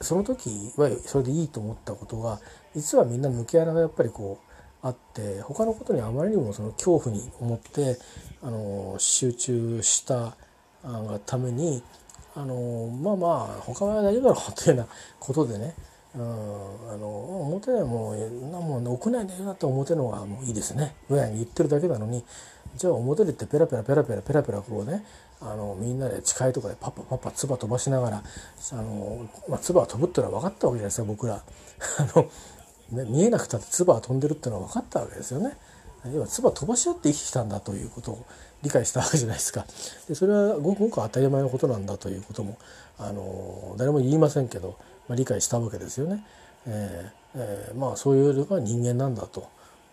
[0.00, 2.40] その時はそれでいいと思ったことが
[2.74, 7.96] 実はみんな抜け穴がやっぱりこうあって他のことにあまりにもその恐怖に思って
[8.42, 10.36] あの集中した
[10.84, 11.82] がために
[12.34, 14.86] あのまあまあ他は大丈夫だろうというような
[15.20, 15.74] ことでね
[16.14, 16.22] うん、
[16.92, 18.14] あの表でも
[18.52, 22.24] なもう屋内で言うなって表の方がもういいですねぐらいに言ってるだけなのに
[22.76, 25.04] じゃあ表でってペラペラペラペラペラペラこうね
[25.40, 31.34] あのみんなで誓いとかでパッパパッパ唾飛ばしながらあの、まあ、唾は飛ぶっていうのは分かったわけじゃないですか僕ら。
[31.34, 31.42] あ
[32.16, 32.30] の
[32.92, 35.56] ね、見えなくたって唾は飛んでるっていうのは分かったわけですよね。
[36.12, 38.26] 要は唾飛ばし合って生きてきたんだということを
[38.64, 39.66] 理解したわけじゃないですか。
[40.08, 42.58] でそれはごくごく当たり前のことなんだということも
[42.98, 46.24] あの誰も言いませんけど、まあ、理解したわけですよね。
[46.66, 49.48] えーえー、まあそういうのが人間なんだと。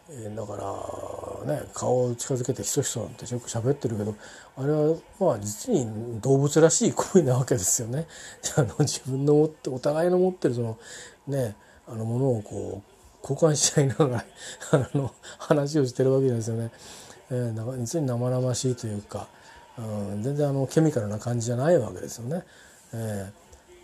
[0.09, 4.15] えー、だからね顔を近づけてひそひそなんてよく喋ってるけど
[4.57, 8.07] あれはまあ実に動物らしい行為なわけですよね。
[8.57, 10.77] あの自分の持ってお互いの持ってるその
[11.27, 11.55] ね
[11.87, 14.25] あのものをこう交換し合いながら
[14.71, 16.71] あの話をしてるわけですよね。
[17.31, 19.27] えー、なんか実に生々しいというか、
[19.77, 19.81] う
[20.15, 22.43] ん、全然あのケミカルな感じじゃないわけですよね。
[22.93, 23.31] え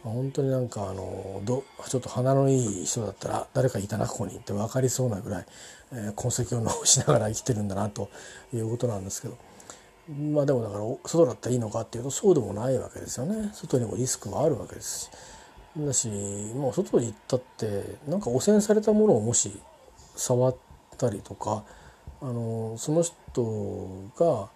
[0.04, 5.46] ー、本当になんかあのどちょっと鼻のいい人だったら誰かいたなここにって分かりそうなぐらい、
[5.94, 8.10] えー、痕跡を残しながら生きてるんだなと
[8.54, 9.38] いうことなんですけど。
[10.10, 13.52] まあでもだから外だったらいいのかっていうとそうでもないわけですよね。
[13.54, 15.10] 外にもリスクはあるわけですし。
[15.86, 16.08] だし
[16.56, 19.52] もう外に行ったってなんか汚染されたものをもし
[20.16, 20.56] 触っ
[20.98, 21.64] たりとか
[22.22, 24.50] あのその人が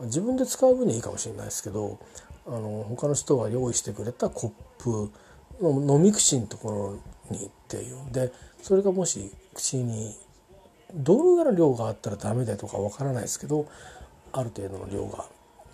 [0.00, 1.98] 自分で使う分にはいいかもしれないですけど
[2.46, 5.10] あの他の人が用意してくれたコップ
[5.60, 7.00] の飲み口のとこ
[7.30, 10.14] ろにっていうんでそれがもし口に
[10.94, 13.66] どのぐらいの量があったらダメだとかわからないですけど
[14.32, 15.24] ある程度の量が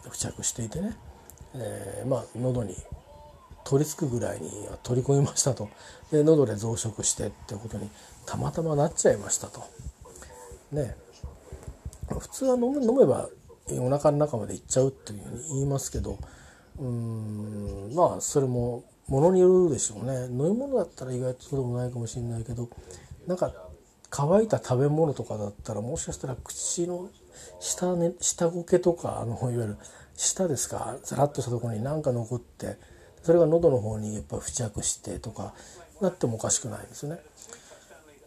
[0.05, 0.97] 付着していてね、
[1.55, 2.77] えー、まあ喉に
[3.65, 5.69] 取り付くぐらいには取り込みましたと
[6.11, 7.91] で喉で増殖してってことに
[8.27, 9.65] たまたまなっちゃいましたと。
[10.73, 10.97] ね
[12.21, 13.29] 普通は飲めば
[13.71, 16.19] お腹の中まで行っちゃうっていうふうに言いますけど
[16.79, 22.69] うんまあそれもものによるでしょうね飲み物だったら意外とそうでもないかもしれないけど
[23.27, 23.53] なんか
[24.11, 27.09] 乾いた食べ物とかだったらもしかしたら口の
[27.61, 29.77] 下,、ね、下苔とかあのいわゆる
[30.17, 32.77] 舌ですかザラッとしたところに何か残って
[33.23, 35.55] それが喉の方にやっぱ付着してとか
[36.01, 37.21] なってもおかしくないですよね。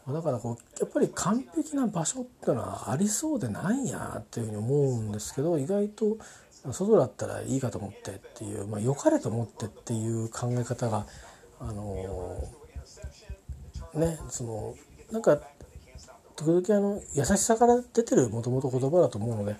[0.08, 6.18] だからこうやっぱり完璧な場所っていうのはありそうでないやっていうふうに思うんですけど意外と
[6.72, 11.06] 外だったらいいかと思ってっていう、まあ、良かれと思ってっていう考え方が
[11.60, 12.44] あの、
[13.96, 14.76] ねその
[15.12, 15.40] なんか
[16.36, 19.56] 時々あの優しさから出てるもともと言葉だと思うので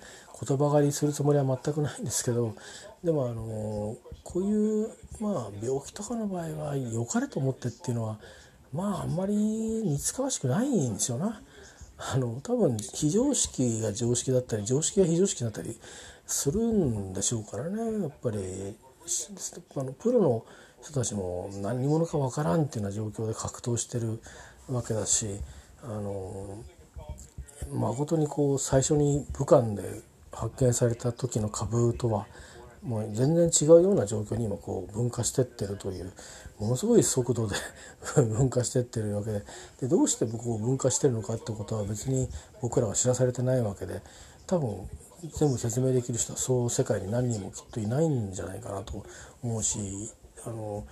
[0.46, 2.54] 言葉狩りするつもりは全くないんですけど
[3.02, 8.18] でもあのこういうまあ病気とかの場合は良かれと思ってっていうのは
[8.76, 11.40] まああんまり似つかわしくないんですよな。
[11.98, 15.78] あの多分非常識が常識だったり常識が非常識だったり
[16.26, 18.76] するんでしょうからねやっぱり
[19.76, 20.44] あのプロの
[20.82, 24.20] 人たちも何者かわからんっていうような状況で格闘してる
[24.68, 25.40] わけだし
[25.82, 26.62] あの
[27.72, 32.26] 誠にこう最初に武漢で発見された時の株とは
[32.86, 36.12] もう全然違うような状況に今こう分化してってるという
[36.58, 37.56] ものすごい速度で
[38.14, 39.42] 分化してってるわけで。
[39.80, 42.28] でどうしてこう分化してるのかってことは別に
[42.62, 44.02] 僕らは知らされてないわけで。
[44.46, 44.88] 多分
[45.34, 49.04] 全部説明できる人はそう世界に何人もきっといないんじゃないかなと
[49.42, 50.12] 思うし
[50.44, 50.86] あの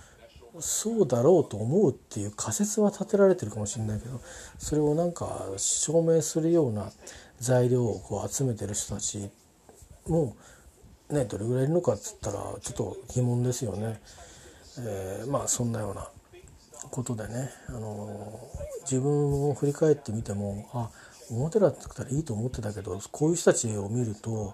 [0.59, 4.19] そうだろうと思うっていう仮説は立てられてるかもしれないけど
[4.57, 6.91] それをなんか証明するような
[7.39, 9.29] 材料をこう集めてる人たち
[10.07, 10.35] も
[11.09, 13.99] ねどれぐらいいるのかっつったらちょっと疑問ですよね。
[14.79, 16.09] えー、まあそんなような
[16.91, 18.39] ことでね、あの
[18.83, 20.89] 自分を振り返ってみてもあ
[21.29, 24.53] 表だったらいいと思ってたけどこういう人たちを見ると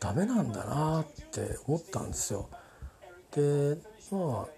[0.00, 2.48] ダメなんだなって思ったんですよ。
[3.34, 3.78] で
[4.10, 4.56] まあ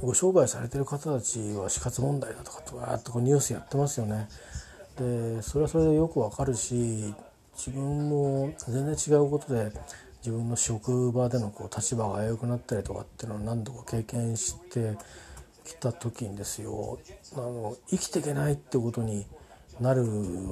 [0.00, 4.28] ご商売されてる方たちは死活問題だとかとわーっとこうニュースやってますよね。
[4.98, 7.14] でそれはそれでよくわかるし
[7.56, 9.72] 自分も全然違うことで
[10.20, 14.96] 自分の職場でのこう立場が危うくなったりとかっていうのを何度か経験して
[15.64, 16.98] きた時にですよ
[17.34, 19.26] あの生きていけないってことに
[19.80, 20.02] なる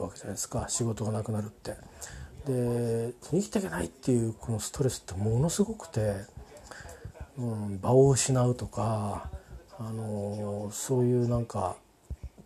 [0.01, 1.77] わけじゃないですか仕事がなくなるって。
[2.47, 6.15] で生きていけないっていうこのストレスってものすごくて、
[7.37, 9.29] うん、場を失うとか、
[9.79, 11.77] あのそういうなんか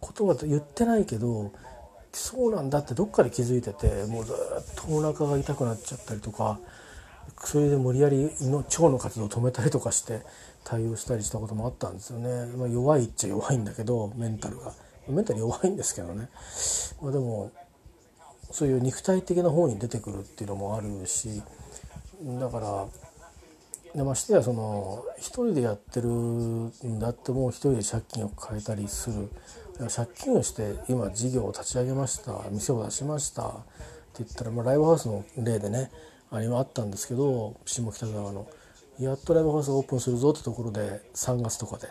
[0.01, 1.53] 言葉と言ってないけど
[2.13, 4.37] そうなんだってどっかで気づいててもうずっ
[4.75, 6.59] とお腹が痛くなっちゃったりとか
[7.45, 10.23] それで無理やりの腸の活動を止めたりとかして
[10.65, 14.73] 対応したりしたこともあったんですよね、まあ、弱いっちゃ弱いんだけどメンタルが。
[15.09, 16.29] メンタル弱いんですけどね、
[17.03, 17.51] まあ、でも
[18.53, 21.43] そういう肉体的な方に出てくるっていうのもあるし
[22.39, 22.87] だから
[23.95, 29.29] でましてやその一人でやってるんだってもう一人で借金を抱えたりする。
[29.95, 32.41] 借金をして今事業を立ち上げました。
[32.51, 33.49] 店を出しました。
[33.49, 33.53] っ
[34.15, 35.91] て言ったら、まあ、ライブハウスの例でね
[36.33, 38.49] あれはあったんですけど下北沢の
[38.99, 41.89] やっとライブハウスオープンするぞってところで3月とかで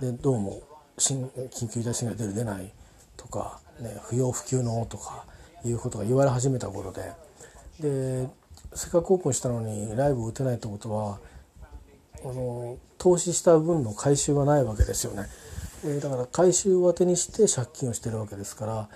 [0.00, 0.62] でどうも
[0.96, 1.28] 緊
[1.68, 2.72] 急事態宣言が出る出ない
[3.16, 5.24] とか、ね、不要不急のとか
[5.64, 7.12] いうことが言われ始めた頃で
[7.80, 8.28] で
[8.74, 11.18] せっかくオープンしたのにライブを打てないってことは
[12.24, 15.26] あの投資した分の回収がないわけですよね。
[15.84, 18.88] えだから回収を当てにして借金をしてるわけですから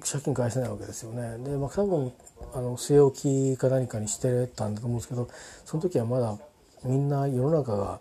[0.00, 1.36] 借金返せないわけですよね。
[1.44, 2.12] で、まあ、多分
[2.52, 5.28] あの据え置きか何かにしてたんだと思うんですけど
[5.64, 6.36] その時はまだ
[6.84, 8.00] みんな世の中が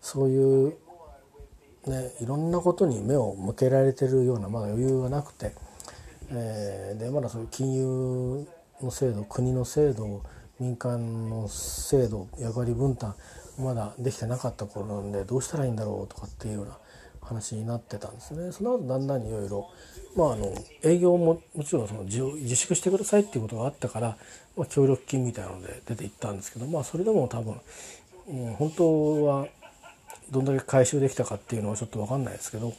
[0.00, 0.68] そういう、
[1.86, 5.52] ね、いろんなことに目を向けられてるようなまだ余裕がなくて、
[6.30, 8.46] えー、でまだそういう金融
[8.82, 10.22] の制度国の制度
[10.58, 13.14] 民間の制度役割分担
[13.58, 16.78] まだできてなかった頃なんでどうしたらいいんだろうとかっていうような
[17.30, 18.52] 話になってたんですね。
[18.52, 19.70] その後だんだんいろいろ
[20.16, 24.16] まああの営業ももちろんその自粛してくださいっていうことがあったから、
[24.56, 27.60] まあ、協力金みたいなので出ていったんですけどまあそれでも多分、
[28.28, 29.46] うん、本当は
[30.30, 32.72] どんだけ回収できたかっていうのはちょっと分かんないですけど、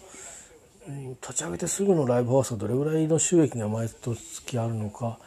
[0.88, 5.18] うん、立ち上げてすぐのライブハウスがどれぐらいの収益が毎月あるのか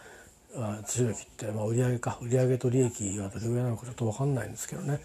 [0.87, 5.01] 収益って、まあ、売上か売上と利益がどれぐらいなのかちょっと分かんないんですけどね、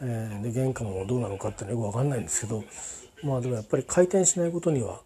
[0.00, 2.64] えー、で原価もどうなのかっていうのはよく分かんないんですけど
[3.22, 5.00] まあでもやっぱり回転しないことには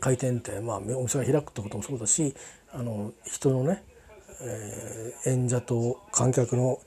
[0.00, 2.34] 回転ってまあお店が開くってこともそうだし
[2.72, 3.82] あの人のね、
[4.42, 6.78] えー、演者と観客の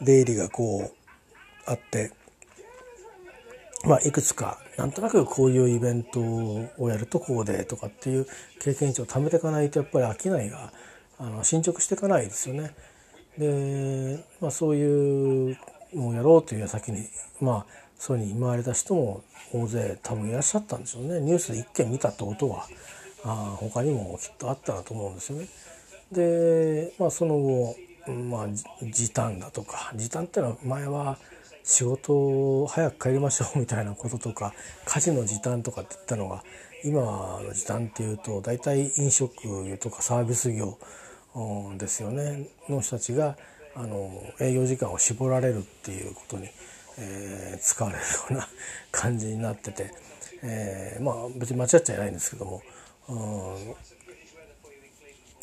[0.00, 2.12] 出入りがこうあって
[3.84, 8.26] まあいくつかなんとなくこういうイベントをやるとこうでとかっていう
[8.60, 10.72] 経験値を貯めていかないとやっぱり商いが
[11.18, 12.74] あの進捗していかないですよね。
[13.38, 15.58] で、まあ、そういう
[15.94, 17.08] のをやろうという先に
[17.40, 19.22] まあそういうに見舞われた人も
[19.52, 22.66] 大勢多分いらっしゃったんでしょうねニュースで一件見たってことは
[23.24, 25.46] あ他にもきっとあったなと思うんですよね。
[26.10, 27.76] で、まあ、その後、
[28.08, 28.48] まあ、
[28.82, 31.18] 時短だとか時短っていうのは前は
[31.62, 32.14] 仕事
[32.62, 34.54] を早く帰りましょうみたいなこととか
[34.86, 36.42] 家事の時短とかって言ったのが
[36.82, 40.78] 今の時短っていうと大体飲食業とかサービス業
[41.76, 43.36] ですよねの人たちが
[43.76, 46.48] あの営業時間を絞られるっていうことに
[47.00, 48.48] えー、使われるような
[48.92, 49.90] 感じになってて、
[50.42, 52.62] えー、まあ別に間違っちゃいないんですけども、
[53.08, 53.14] う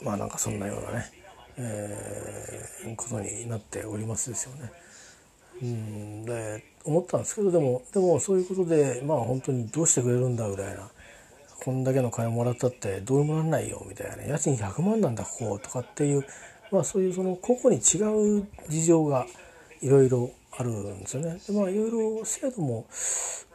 [0.03, 1.11] ん、まあなんかそんなようなね、
[1.57, 4.71] えー、ことになっておりますですよね。
[5.61, 10.89] うんで思ったんですけどでもでもそういうことでまあ本当にどうしてくれるんだぐらいな
[11.63, 16.25] こんだけの金もらったってどうにもなんないよみたいな家賃100万なんだこことかっていう
[16.71, 19.25] まあそういうその個々に違う事情が
[19.81, 21.39] いろいろあるんですよね。
[21.49, 22.85] まあいろいろ制度も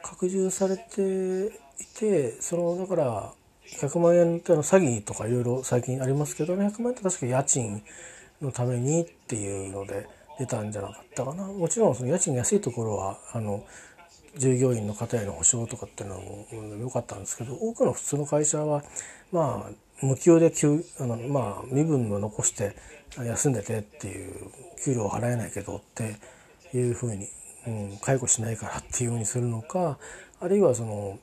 [0.02, 1.50] 拡充されてい
[1.98, 3.32] てそのだから
[3.66, 7.82] 100万円っての詐欺とかいろいろ最近ありますけどね100万円って確か家賃
[8.40, 10.06] のためにっていうので
[10.38, 13.64] 出たんじゃなかったかなもちろんその家賃安いところはあの
[14.36, 16.46] 従業員の方への保証とかっていうのも
[16.80, 18.82] 良かったんですけど多くの普通の会社は
[19.30, 22.74] まあ無給で給あのまあ身分を残して
[23.16, 24.50] 休んでてっていう
[24.84, 26.16] 給料を払えないけどって
[26.74, 27.28] いうふうに、
[27.66, 29.98] うん、介護しないからっていうようにするのか
[30.40, 31.18] あるいはその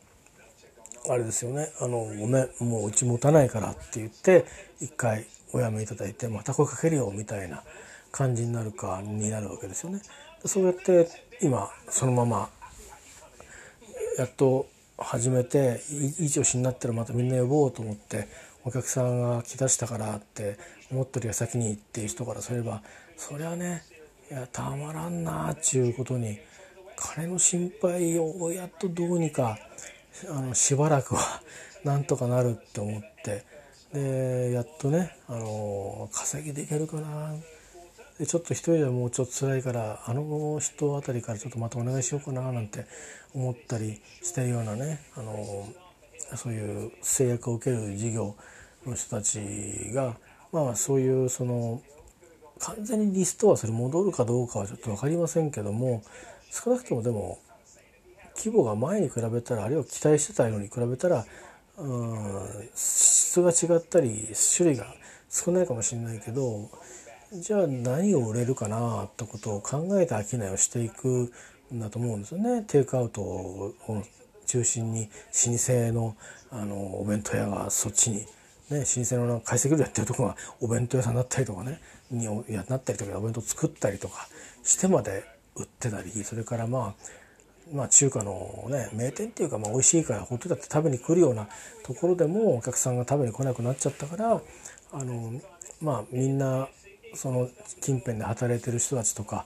[1.10, 4.46] あれですよねあのごめんもううち持たないからって言って
[4.80, 7.64] 一回おやめいただいてまた声かけるよみたいな
[8.12, 10.02] 感じになるかになるわけですよね。
[10.46, 11.08] そうやって
[11.42, 12.50] 今そのまま
[14.18, 15.82] やっと始めて
[16.20, 18.28] いい調子になったらまたみんな呼ぼうと思って
[18.64, 20.58] お客さんが来だしたからって
[20.92, 22.82] 思ってる矢先にっていう人からすれば
[23.18, 23.84] そりゃね
[24.32, 26.40] いやたまらんなっちゅうことに。
[27.00, 29.58] 金の心配をやっとどうにか
[30.30, 31.42] あのしばらくは
[31.86, 33.46] なんとかなるって思って。
[33.94, 37.34] でやっとねあの稼ぎでいけるかな。
[38.20, 42.86] でちょっと一人でもうちょっと辛いからあの人あたりからちょっとまたお願いしようかななんて
[43.34, 45.66] 思ったりしてるようなねあの
[46.36, 48.36] そういう制約を受ける事業
[48.86, 49.40] の人たち
[49.94, 50.18] が
[50.52, 51.82] まあそういうその
[52.60, 56.04] 完全にリストアそれ戻るかどうかはちょっと分かりませんけども
[56.52, 57.40] 少なくともでも
[58.38, 61.26] 規模が前に比べたらあるいは期待してたのに比べたら
[61.78, 64.94] うん質が違ったり種類が
[65.30, 66.70] 少ないかもしれないけど
[67.32, 71.32] じゃあ何を売れるかなってことを考えて商いをしていく
[71.74, 72.64] んだと思うんですよね。
[72.68, 73.74] テイクアウトを
[74.48, 75.10] 中心に
[75.46, 76.16] 老舗の
[76.52, 78.26] あのお弁当屋がそっちに、
[78.72, 81.80] ね、老舗の懐石料理やってるとこがお弁当屋さんになったりとかね
[82.12, 82.28] に
[82.68, 84.28] なったりとかお弁当作ったりとか
[84.64, 85.24] してまで
[85.56, 91.48] 売ってたりそれからまあまあ中華のね名店っていうかまあ美味しいからほっといたって食べに来るような
[91.84, 94.42] ところでもお客さんが食べに来なくなっちゃったから
[94.92, 95.40] あの
[95.82, 96.68] まあみんな
[97.14, 97.50] その
[97.82, 99.46] 近辺で働いてる人たちとか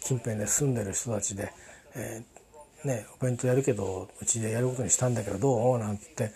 [0.00, 1.52] 近辺で住んでる人たちで、
[1.96, 5.78] えー、ねお弁当やるけどうちでやることにしたんだけどどう？
[5.78, 6.30] なんて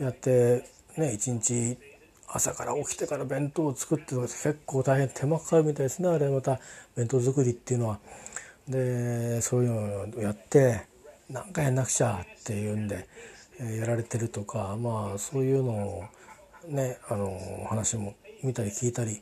[0.00, 0.64] やって
[0.96, 1.76] ね一日
[2.32, 6.60] 朝から起きてから弁当を作って結構大変手間かかるみたいですねあれまた
[6.96, 7.98] 弁当作りっていうのは。
[8.68, 10.86] でそういうのをやって
[11.28, 13.08] 何かやんなくちゃっていうんで、
[13.58, 16.04] えやられてるとかまあそういうのを
[16.68, 19.20] ねあの話も見たり聞いたり、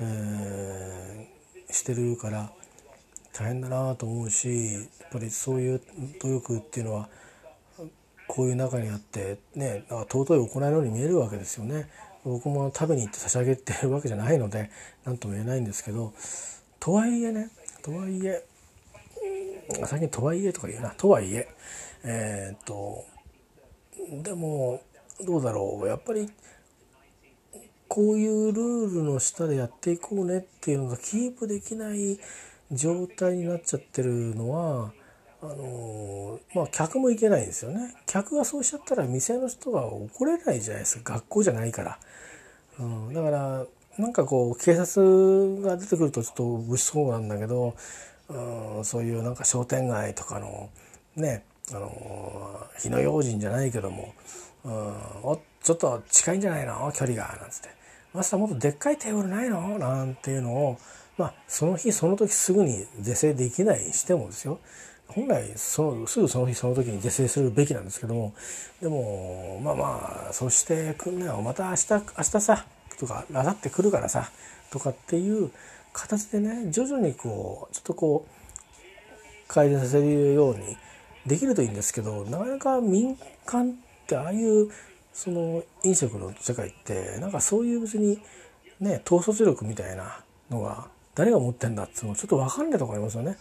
[0.00, 2.50] えー、してるから
[3.32, 5.82] 大変だなと思うしやっぱりそういう
[6.22, 7.08] 努力っていうのは
[8.26, 11.88] こういう中にあってね尊い行いのように見えるわけですよね。
[12.24, 14.70] 僕も食べに行って差し上げてるわけじゃないので
[15.04, 16.12] 何とも言えないんですけど
[16.80, 17.50] とはいえね
[17.82, 18.44] とはいえ
[19.84, 20.90] 最近とはいえとか言うな。
[20.90, 21.48] とはいえ
[22.04, 23.04] えー、っと
[24.22, 24.80] でも
[25.24, 25.86] どうだろう。
[25.86, 26.30] やっぱり
[27.88, 32.18] こういうルールの下でやっていこうねっていうのがキープできない
[32.70, 34.92] 状態になっちゃってるのは
[35.42, 37.94] あのまあ客もいけないんですよね。
[38.06, 41.14] 客がそうしちゃったら店の人が怒れないじゃないですか。
[41.14, 41.98] 学校じゃないから、
[42.80, 43.66] うん、だから
[43.98, 47.74] なんかこう警察が出てくるとちょっと物騒なんだけど、
[48.28, 50.70] うん、そういうなんか商店街とかの
[51.16, 54.14] ねあの火の用心じゃないけども、
[54.64, 54.72] うん、
[55.24, 56.92] おちょっと近いんじゃないの？
[56.94, 57.68] 距離がなんつって
[58.14, 60.78] 「マスターもっとでっかいテーブルないの?」なんていうのを
[61.16, 64.60] まあその日その時すぐに是正できないにしてもですよ。
[65.08, 68.34] 本来そのすぐその日その時に是正するべきなんですけども
[68.80, 72.66] でもまあまあそしてくんなよまた明日明日さ
[72.98, 74.30] とかあさって来るからさ
[74.70, 75.50] とかっていう
[75.92, 80.76] 形でね徐々にこうちょっとこう改善させるように
[81.26, 83.74] できるといいんですけどなかなか民間っ
[84.06, 84.70] てああいう
[85.12, 88.20] その飲食の世界ってなんかそういう別に
[88.80, 93.36] ね統率力みたいなのが誰が持ってんだっていうのちょっと分かんないとこありますよね。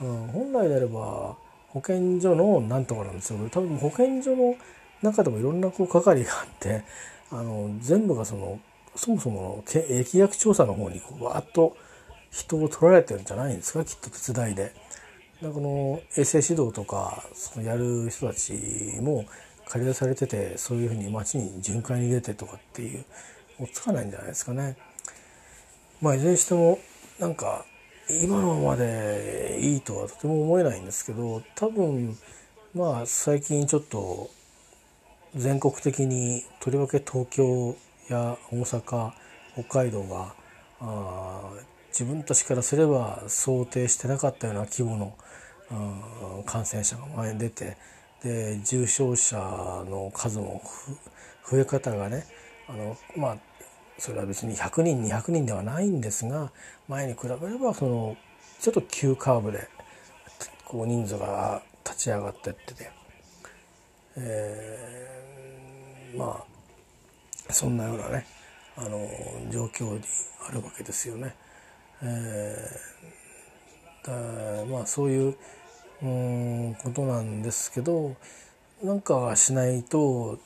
[0.00, 1.36] うん、本来であれば
[1.68, 4.56] 保健所のなんとかなんですよ多分保健所の
[5.02, 6.82] 中でもいろんなこう係があって
[7.30, 8.58] あの全部がその
[8.94, 11.76] そもそもの疫学調査の方にこうわーっと
[12.30, 13.84] 人を取られてるんじゃないんですか？
[13.84, 14.72] きっと手伝いで。
[15.42, 18.54] でこの衛生指導とかそのやる人たち
[19.02, 19.26] も
[19.66, 23.04] 借り出されててそういうふうに街に巡回に出てとかっていう
[23.60, 24.76] 追っつかないんじゃないですかね。
[26.00, 26.78] まあいずれにしても
[27.18, 27.66] なんか
[28.08, 32.16] 今のままでいいとはとても思えないんですけど多分
[32.72, 34.30] まあ最近ちょっと
[35.34, 37.76] 全国的にとりわけ東京
[38.08, 39.12] や大阪
[39.54, 40.34] 北海道が
[40.80, 41.50] あ
[41.88, 47.76] 自分たちからすれば想定してなかったような規模の感染者が前に出て
[48.22, 50.62] で重症者の数も
[51.50, 52.24] 増え方がね
[52.68, 53.36] あのまあ
[53.98, 56.52] それは別に100人200人ではないんですが
[56.88, 58.16] 前に比べればその
[58.60, 59.68] ちょっと急カーブで
[60.64, 62.90] こう人数が立ち上がってってて、
[64.16, 66.44] えー、ま
[67.48, 68.26] あそんなようなね
[68.76, 69.08] あの
[69.50, 70.02] 状況に
[70.48, 71.34] あるわけですよね。
[72.02, 75.36] えー、だまあそういう
[76.02, 78.16] うんことなんですけど
[78.82, 80.38] なんかしないと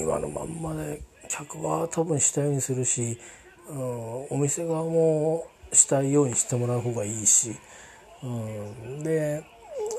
[0.00, 3.18] 今のまんまで客は多分したようにするし、
[3.70, 7.54] うん、お店側もしたいようにしてもらう方がいいし、
[8.22, 9.44] うん、で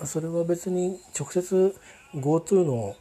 [0.05, 1.75] それは別に直接
[2.15, 2.95] GoTo の、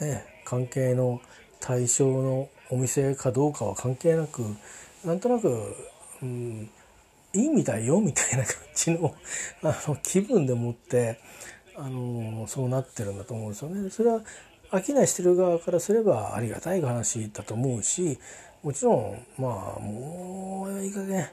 [0.00, 1.20] ね、関係の
[1.60, 4.42] 対象のお店かどうかは関係なく
[5.04, 5.74] なんとなく、
[6.22, 6.70] うん、
[7.32, 9.14] いいみたいよみたいな感じの
[9.62, 11.18] あの気分でもって
[11.76, 13.90] あのそうなってるんだと思うんですよね。
[13.90, 14.22] それは
[14.72, 18.18] 商いしてる側からすればありがたい話だと思うし
[18.62, 21.28] もちろんまあもういい加減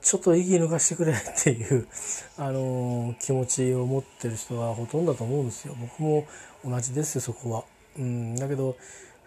[0.00, 1.86] ちょっと息抜かしてくれっていう
[2.38, 6.26] あの気持ちを持ってる人はほとんどだと思うんですよ僕も
[6.64, 7.64] 同じですよそこは。
[7.98, 8.76] うん、だけど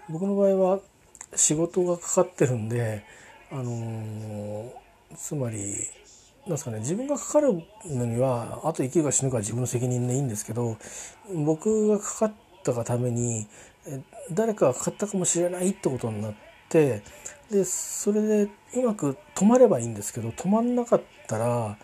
[0.10, 0.80] 僕の場合は
[1.36, 3.04] 仕事がかかってるんで
[3.52, 4.72] あの
[5.16, 5.76] つまり
[6.46, 10.78] なんですかね自分がかかるのにはあと生きるか死ぬかは自分の責任でいいんですけど
[11.34, 13.48] 僕がかかっったがために
[14.32, 16.34] 誰かが買ったかもしれないってことになっ
[16.70, 17.02] て
[17.50, 21.78] でそれでうまく止まればいいんですけど止まんなかったら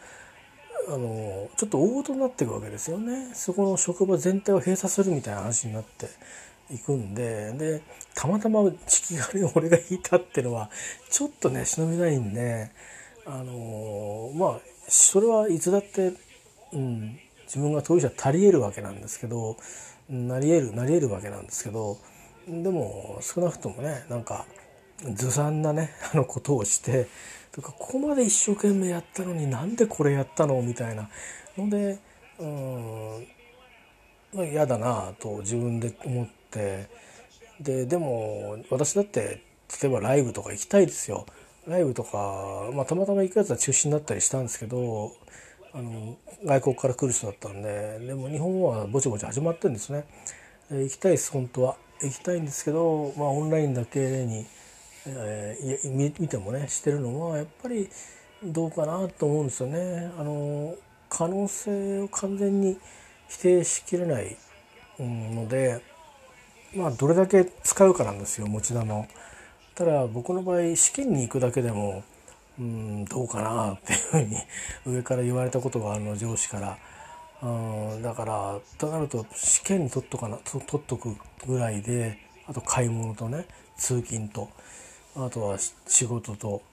[0.89, 3.32] あのちょっと大事になっていくわけですよね。
[3.34, 6.07] そこの職場全体を閉鎖するみたいな話になって
[6.71, 7.82] いくんでで
[8.13, 10.69] たまたま地金が 俺が引いたっていうのは
[11.09, 12.69] ちょっとね忍びないんで
[13.25, 16.13] あのまあそれはいつだって、
[16.71, 19.57] うん、自分が当事者足りえるわけなんですけど
[20.10, 21.97] なり得るなり得るわけなんですけど
[22.47, 24.45] でも少なくともねなんか
[25.14, 27.08] ずさんなね あのことをして
[27.51, 31.10] とかここまで一生懸命やったのになんでこれやったのみたいな
[31.58, 31.99] ので
[32.39, 33.28] うん
[34.34, 36.88] 嫌だなと自分で思って
[37.60, 39.41] ででも私だって
[39.82, 41.26] 例えばライブとか行きたいですよ。
[41.68, 45.14] ライブとか、まあ、たまたま行くやつは中止になったりしたんですけど
[45.74, 50.05] あの外国から来る人だったんででも日本はぼちぼち始まってるんですね。
[50.70, 54.45] 行きたいです本当は行きたいんですけど、まあ、オンラインだけに、
[55.05, 57.89] えー、見てもねしてるのはやっぱり
[58.43, 60.11] どうかなと思うんですよね。
[60.18, 60.76] あの
[61.09, 62.78] 可能性を完全に
[63.30, 64.36] 否定しきれない
[64.99, 65.82] ので、
[66.76, 69.05] まあ、どれだけ使うかなんですよ持ち玉を。
[69.76, 72.03] ただ僕の場合試験に行くだけでも
[72.60, 74.38] うんどうかなっていうふうに
[74.86, 76.78] 上から言われたことがあるの上司から。
[77.41, 77.45] う
[77.99, 83.45] んだからとなると試験取っとかな取っとくぐらいであと買い物とね
[83.78, 84.49] 通勤と
[85.16, 86.64] あとは仕事と、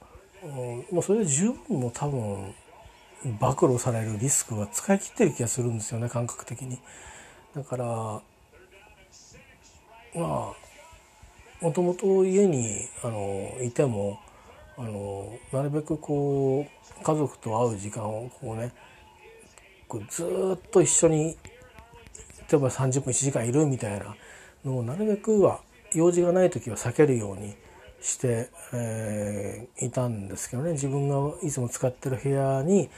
[0.43, 0.51] うん、
[0.91, 2.55] もうそれで十分も多分
[3.39, 6.78] 暴露されるリスクが使い切ってる気がするんですよね感覚的に。
[7.55, 8.22] だからま
[10.14, 10.53] あ
[11.61, 14.18] もともと家にあのいても
[14.76, 18.72] あのなるべくこう家族と会う時間をこうね
[19.86, 21.36] こうずっと一緒に
[22.50, 24.16] 例えば30分1時間いるみたいな
[24.64, 25.60] のをなるべくは
[25.92, 27.54] 用事がない時は避けるように
[28.00, 32.90] して、えー、いたんですけどね自分がいつも使ってる部屋に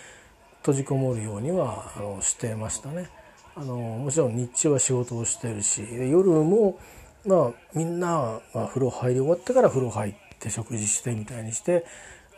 [0.61, 3.09] 閉じこもるようにはあのしてましたね。
[3.55, 6.79] あのもちろん日中は仕事をしてるし夜も
[7.25, 11.85] まあみんなが風呂入り終わってから風呂入って食事してみたいにして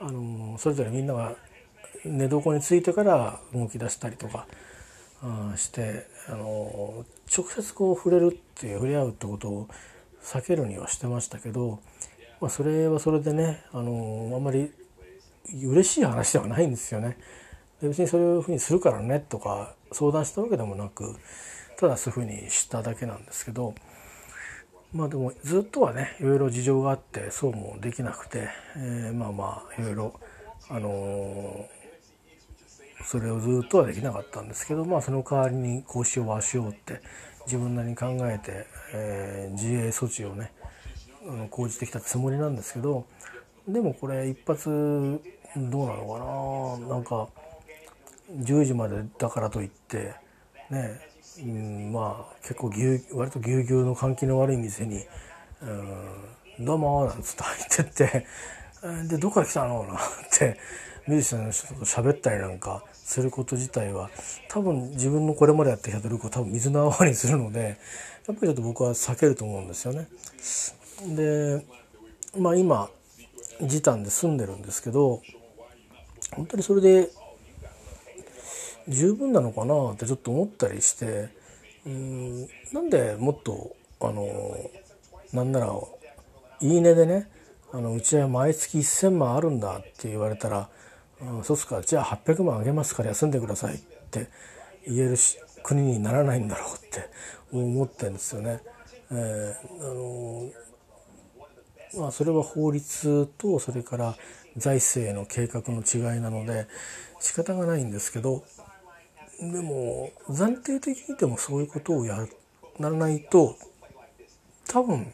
[0.00, 1.36] あのそれぞれみんなが
[2.04, 4.46] 寝床についてから動き出したりとか
[5.56, 7.04] してあの
[7.36, 9.68] 直接こう触れるっていう触れ合うってことを
[10.22, 11.80] 避けるにはしてましたけど、
[12.40, 14.70] まあ、それはそれでねあのあんまり
[15.52, 17.16] 嬉しい話ではないんですよね。
[17.80, 21.16] で別にそういうふうにするからねとか相談したわけでもなく
[21.78, 23.74] ただそういうふうにしただけなんですけど
[24.92, 30.20] まあでもずっとはねいろいろ事情があってそうもできなくて、えー、まあまあいろいろ
[30.70, 31.78] あのー
[33.04, 37.00] それをずっとはできなかったんですけど、まあ、その代わりにこうしようああしようって
[37.46, 40.52] 自分なりに考えて、えー、自衛措置をね
[41.50, 43.06] 講じてきたつもりなんですけど
[43.66, 44.72] でもこれ一発ど
[45.56, 47.28] うなのかななんか
[48.32, 50.14] 10時までだからといって
[50.70, 51.00] ね、
[51.40, 55.04] うん、まあ結構ぎゅう割とぎゅうぎゅうの換気の悪い店に
[56.58, 58.26] 「うん、どうも」なんつって入ってって
[59.08, 59.96] 「でどこから来たの?」なん
[60.36, 60.58] て
[61.06, 64.10] ミュージシャンの人と喋ったりなんかすること自体は
[64.48, 67.78] 多分自分のこれまでやってきた努力を多分水の泡にするので
[68.26, 70.06] やっぱりちょっと僕は避けると思うんですよね。
[71.16, 71.64] で
[72.36, 72.90] まあ今
[73.62, 75.22] 時短で住んでるんですけど
[76.34, 77.08] 本当にそれで
[78.88, 81.28] 十分なのかなってちょっと思ったりして
[81.86, 84.70] うんなんでもっとあの
[85.32, 85.72] なんなら
[86.60, 87.30] 「いいね」でね
[87.72, 90.68] あのうちは毎月1,000万あるんだって言われたら
[91.20, 93.78] うん、そうっすかじゃあ800万あげますから休んでくださいっ
[94.10, 94.28] て
[94.86, 97.10] 言えるし国にならないんだろうって
[97.52, 98.60] 思ってるんですよね。
[99.10, 100.50] えー、あの
[101.98, 104.14] まあ、それは法律とそれから
[104.58, 106.66] 財政の計画の違いなので
[107.18, 108.44] 仕方がないんですけど
[109.40, 112.26] でも暫定的にでもそういうことをや
[112.80, 113.56] らないと
[114.66, 115.12] 多分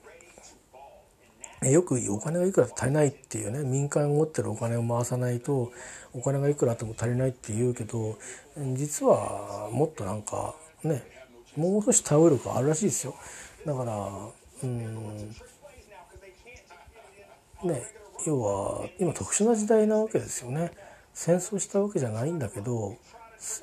[1.63, 5.73] よくお金がいくら足りないっていうね民間が持ってるお金を回さないと
[6.13, 8.19] お金がいくらあっても足りないって言うけど
[8.75, 11.03] 実はもっとなんかね
[11.57, 13.15] もう少し対応力あるらしいですよ。
[13.65, 14.29] だから
[14.63, 15.31] うん
[17.63, 17.83] ね
[18.27, 20.73] 要は今特殊な時代なわけですよね。
[21.15, 22.97] 戦争したわけじゃないんだけど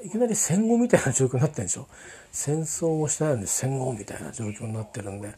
[0.03, 1.87] いきなり戦後みたいな状況になってるんでしょ？
[2.31, 5.33] 戦争もしてないのに戦後みたいな状況になってるんで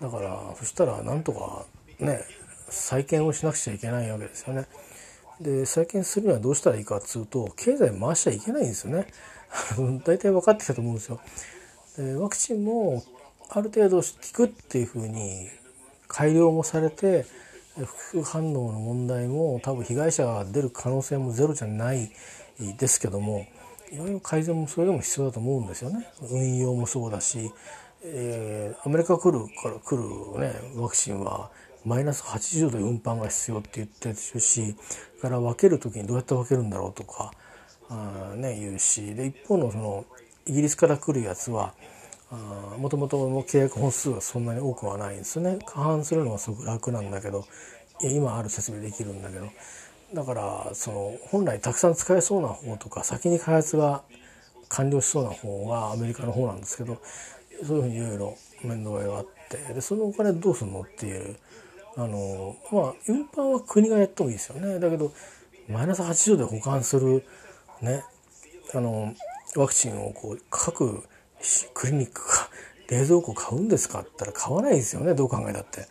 [0.00, 1.64] だからそしたらなんとか
[1.98, 2.20] ね
[2.68, 4.66] 再建をしなくちゃいけないわけですよね。
[5.40, 9.06] で再建するにはどうしたらいいかっつうと経済回しちゃいけないんですよね。
[10.04, 11.20] 大体分かってきたと思うんですよ。
[11.96, 13.02] でワクチンも
[13.50, 15.48] ある程度効くっていうふうに
[16.08, 17.26] 改良もされて
[17.84, 22.10] 副反応の問題も多分被害者が出る可能性もゼロじゃない
[22.78, 23.46] ですけども
[23.92, 26.08] いろいろ改善もそれでも必要だと思うんですよね。
[26.30, 27.50] 運用もそうだし、
[28.02, 31.50] えー、アメリカ来るから来るねワクチンは
[31.84, 34.76] マイナス80度で運搬が必要って言ってるし
[35.20, 37.32] から分ける時にどうやって分けるんだろうとか
[37.88, 40.04] あ、ね、言うしで一方のその
[40.46, 41.74] イギリスから来るやつは
[42.78, 47.44] もともとの契約本数はそんなに多くはないんですよね過半するのはすごく楽なんだけど
[48.00, 49.48] いや今ある設備できるんだけど
[50.14, 54.02] だからその本来たくさん使えそうな方とか先に開発が
[54.68, 57.00] 完了しそうな方がアメリカの方なんですけど
[57.66, 61.36] そういうふうにいろいろ面倒があってでそのお金どうするのっていう
[61.96, 64.78] あのまあ運搬は国がやってもいいですよね。
[64.78, 65.12] だけど
[65.68, 67.24] マイナス80で保管する
[67.80, 68.02] ね
[68.74, 69.14] あの
[69.56, 71.02] ワクチンをこう各
[71.74, 72.48] クリニックが
[72.88, 75.14] 冷蔵庫買うんですかって言ったら買わないですよね。
[75.14, 75.86] どう考えたって、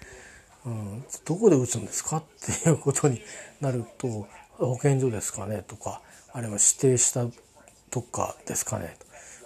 [0.65, 2.23] うん、どこで打つんですかっ
[2.63, 3.21] ていうことに
[3.59, 6.01] なると保健所ですかねとか
[6.33, 7.25] あるいは指定した
[7.89, 8.95] とかですかね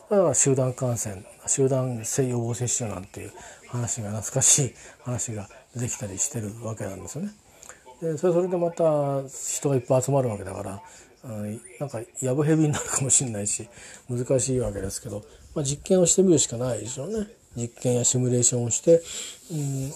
[0.09, 3.33] だから集団感染集団性予防接種なんていう
[3.69, 7.31] 話が懐かしい話ができたりしてるわけなんですよね。
[8.01, 10.81] でそれそれでまた人がいっぱい集まるわけだから
[11.25, 13.67] うん、なんかやぶへびになるかもしれないし
[14.07, 15.23] 難しいわけですけど、
[15.55, 17.27] まあ、実験をしてみるしかないでしょうね。
[17.55, 19.01] 実験やシミュレーションをして、
[19.51, 19.91] うん、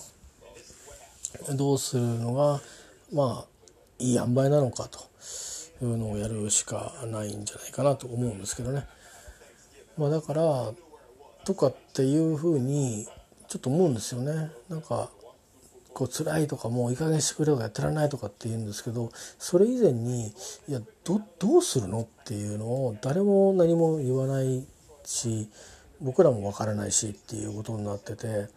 [1.56, 2.62] どうするのが
[3.14, 3.48] まあ
[4.00, 5.00] いい塩梅なのかと
[5.86, 8.86] いうのをやるしかないんじゃないかなと思うんですけどね。
[9.98, 10.72] まあ、だから
[11.46, 13.08] とかっていうふうに
[13.48, 14.52] ちょっと思うんですよね。
[14.70, 15.10] なんか
[15.94, 20.28] こう辛いとかもういい加減してくれとかやってられないとかって言うんですけどそれ以前に
[20.68, 24.66] いやどどうするのっていうのを誰も何も言わない
[25.04, 25.50] し
[26.00, 28.48] 僕らもわからないしっていうことになってて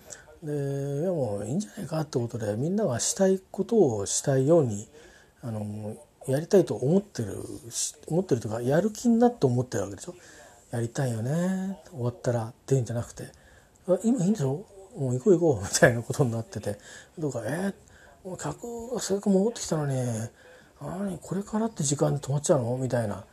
[0.43, 4.89] でいやもういいんじゃないかってことでみんながしたいことをしたいように
[5.43, 7.37] あのやりたいと思ってる
[8.07, 10.15] 思ってるというかやる気になって思ってるわけでしょ。
[10.71, 11.79] やりたいよね。
[11.91, 13.25] 終わったらっていうんじゃなくて。
[13.87, 14.65] 今いいんでしょ？
[14.97, 15.63] もう行こう行こう。
[15.63, 16.79] みたいなことになってて。
[17.19, 19.97] どうかえー、客がせっかく戻ってきたのに
[20.81, 21.19] 何？
[21.19, 22.77] これからって時間で止まっちゃうの？
[22.79, 23.25] みたいな。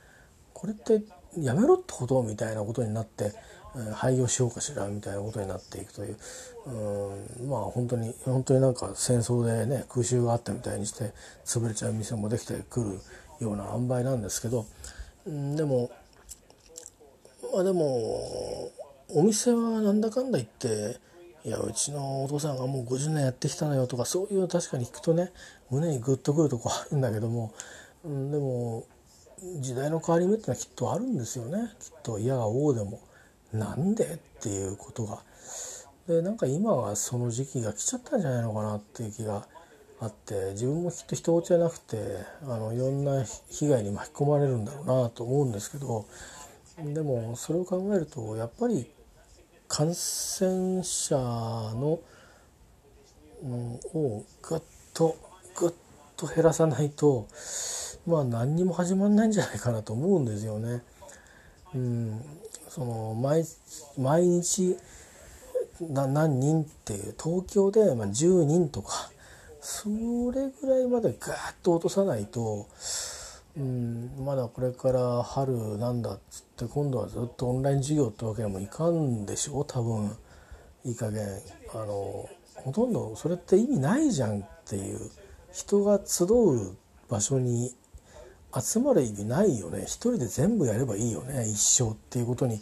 [0.53, 1.01] これって
[1.37, 2.21] やめろってこと？
[2.23, 3.33] みたいなことになって、
[3.95, 6.17] 廃業しようかしらみたいなことになっていくという
[6.65, 11.13] うんまあ本当に本当になんか戦争でね空襲があったみたいにして
[11.45, 12.99] 潰れちゃう店もできてくる
[13.39, 14.65] ような塩梅なんですけど、
[15.25, 15.91] でも
[17.53, 18.71] まあでも
[19.09, 20.97] お店はなんだかんだ言って
[21.45, 25.31] いやうちのお父さんがもう50年やってきたのよとかそういう確かに聞くとね
[25.69, 27.53] 胸にグッとくるとこあるんだけども、
[28.03, 28.83] でも
[29.61, 32.99] 時代の変わり目ってのはきっとあるんですよねきっと嫌が王でも。
[33.53, 35.23] なんでっていうことが。
[36.07, 39.47] でなんか今はその時期が来ちゃったんじゃないのかなっていう気が
[39.99, 41.97] あって自分もきっと人事じゃなくて
[42.43, 46.05] あのいろんな被害に巻き込まれるんだろうなと思うんですけど
[46.83, 48.89] でもそれを考えるとやっぱり
[49.67, 51.99] 感染者の、
[53.93, 54.61] をぐっ
[54.95, 55.15] と
[55.55, 55.71] ぐっ
[56.17, 57.27] と減らさないと
[58.07, 60.81] まあ何にも始まんないんじゃないかなと思うんですよね。
[61.75, 62.21] うん、
[62.79, 63.43] その毎
[63.97, 64.77] 毎日
[65.81, 69.11] 何人っていう東京でまあ10人とか
[69.59, 69.89] そ
[70.33, 72.67] れぐらいまでガーッと落とさないと
[73.57, 79.65] うん、まだこれから春なんだっつって今度はずっとオンライン授業ってわけにもいかんでしょ？
[79.65, 80.15] 多分
[80.85, 81.25] いい加減。
[81.73, 84.99] あのほとんどそれって意味ないじゃんっていう
[85.51, 86.77] 人が集う
[87.09, 87.75] 場所に
[88.57, 89.83] 集まる意味ないよね。
[89.83, 91.47] 一人で全部やればいいよね。
[91.47, 92.59] 一生っていうことに。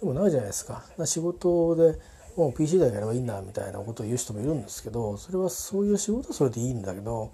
[0.00, 0.84] でもないじゃないですか。
[1.04, 1.98] 仕事で
[2.36, 7.30] もう PC だけやればいいんだみたいなことを言う人もいるんですけどそれはそういう仕事はそれでいいんだけど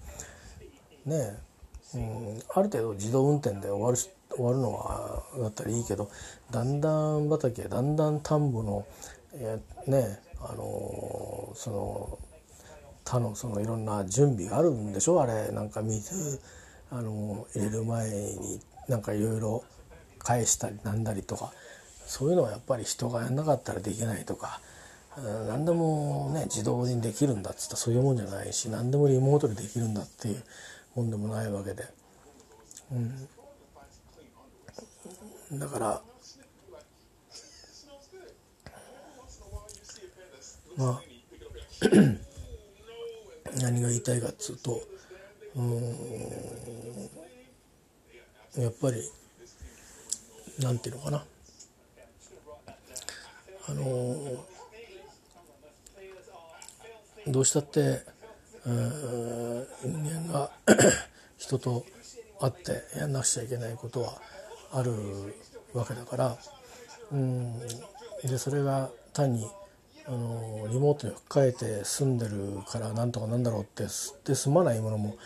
[1.05, 1.49] ねえ
[1.95, 6.11] うん、ある程度自動運転で終わる終わるのはだったらいいけど
[6.51, 8.85] だんだん畑だんだん田んぼの、
[9.33, 12.19] えー、ねあのー、その
[13.05, 15.19] 他のそのいろんな準備があるんでしょ？
[15.19, 16.39] あれなんか水
[16.91, 19.63] あの、入れる前になんかいろいろ
[20.17, 21.53] 返したりなんだりとか
[22.05, 24.61] そういうのはやっぱり人がやんなかったらできないとか。
[25.47, 30.43] 何でもね自動にできるんだっつったらそういうもんじゃないし何でもリモートでできるんだっていう
[30.95, 31.83] もんでもないわけで、
[35.51, 36.01] うん、だから
[40.77, 41.01] まあ
[43.61, 44.81] 何が言いたいかっつうと
[45.55, 45.95] うん。
[48.63, 49.01] やっぱり
[50.59, 51.25] なんていうのかな。
[53.67, 54.45] あの
[57.27, 58.01] どうしたって
[58.65, 60.51] 人間が
[61.37, 61.85] 人と
[62.39, 64.19] 会ってやんなくちゃいけないことは
[64.71, 65.35] ある
[65.73, 66.37] わけだから
[67.11, 67.59] うん。
[68.23, 69.47] でそれが単に
[70.09, 73.83] あのリモートに吹っ替えて住んでるからなんとかなんだろうって
[74.25, 75.17] で済まないものも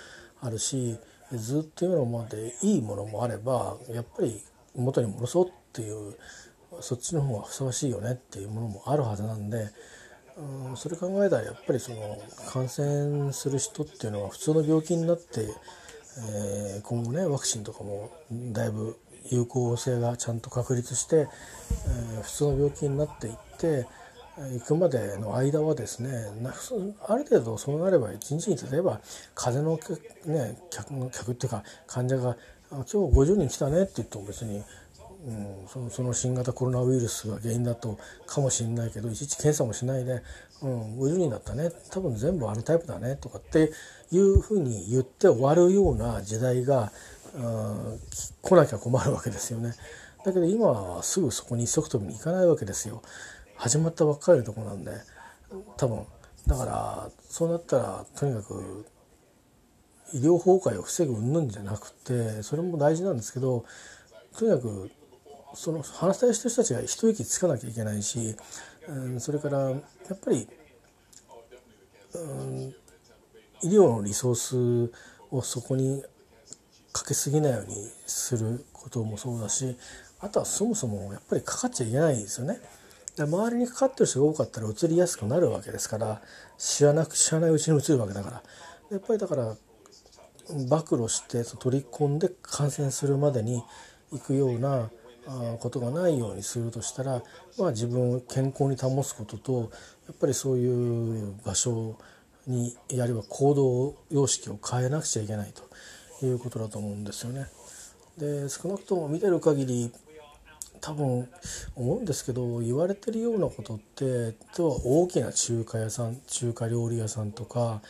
[0.41, 0.97] あるし
[1.31, 4.41] ずっと今までいいものもあればやっぱり
[4.75, 6.15] 元に戻そうっていう
[6.81, 9.69] そっちの方がふさわしいよねっていうものもあるはずなんで
[10.35, 12.19] うん、それ考えたらやっぱりその
[12.51, 15.41] 感染する人っていうのは普通の病気になって、
[16.71, 18.97] えー、今後ねワクチンとかもだいぶ
[19.29, 23.85] 有効性がちゃんと確立して、えー、普通の病気になっていって
[24.37, 26.09] 行くまでの間はですね
[27.07, 28.99] ある程度そうなれば一日に例えば
[29.35, 32.35] 風邪の、ね、客の客っていうか患者が
[32.71, 34.63] 「今日50人来たね」って言っても別に
[35.25, 40.21] うん、そのその新型コロナウイルスが原因だとかもしれないけどいちいち検査もしないで
[40.61, 43.71] 「うん、50人だったね多分全部あのタイプだね」とかって
[44.11, 46.91] いうふうに言って終わるような時代が、
[47.35, 47.99] うん、
[48.41, 49.73] 来なきゃ困るわけですよね。
[50.25, 53.01] だけど今はすぐそこに一足飛びに行かないわけですよ。
[53.55, 54.91] 始まったばっかりのとこなんで
[55.77, 56.05] 多分
[56.47, 58.85] だからそうなったらとにかく
[60.13, 63.65] 医療崩壊を防ぐ云々じゃなくてそれも大事なんですけど
[64.37, 64.91] とにかく
[65.55, 68.35] その話したい人たちが一息つかなきゃいけないし、
[68.87, 70.47] うん、それからやっぱり、
[72.15, 72.75] うん、
[73.61, 74.35] 医療のリソー
[74.89, 74.91] ス
[75.31, 76.03] をそこに
[76.91, 77.75] かけすぎないように
[78.05, 79.75] することもそうだし
[80.19, 82.59] あとはそもそもやっぱりかかっちゃいけないですよね。
[83.17, 86.21] 周りにかかってる人が多かったら移りやすくなるわけですから
[86.57, 88.43] 知らなく知らないうちに移るわけだから
[88.91, 89.55] やっぱりだから
[90.69, 93.63] 暴露して取り込んで感染するまでに
[94.11, 94.89] 行くような
[95.59, 97.23] ことがないようにするとしたら、
[97.57, 99.71] まあ、自分を健康に保つことと
[100.07, 101.97] やっぱりそういう場所
[102.45, 105.53] にあるいは行動様式を変えなくちゃいけない
[106.19, 107.47] ということだと思うんですよね。
[108.17, 109.91] で少なくとも見てる限り
[110.83, 111.29] 多分
[111.75, 117.81] 思うんですけど言われてるようなことってとは大きな中華屋さん中華料理屋さんとか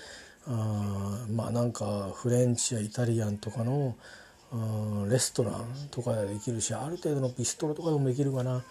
[0.46, 3.96] あまあなんかフレンチやイタリアンとかの
[5.10, 8.64] レストランとかでできるしある程度のビストロとかでもできるかな。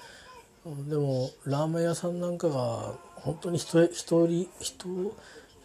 [0.88, 4.86] でもラーメン屋さんなんかが本当に一人一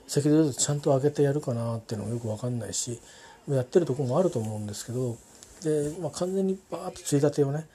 [0.08, 3.00] 席ずつちゃんと開けてやるかなっていうのもよく分かんないし
[3.48, 5.16] やってるとこもあると思うんですけど
[5.64, 7.68] で、まあ、完全にバーッとついたてをね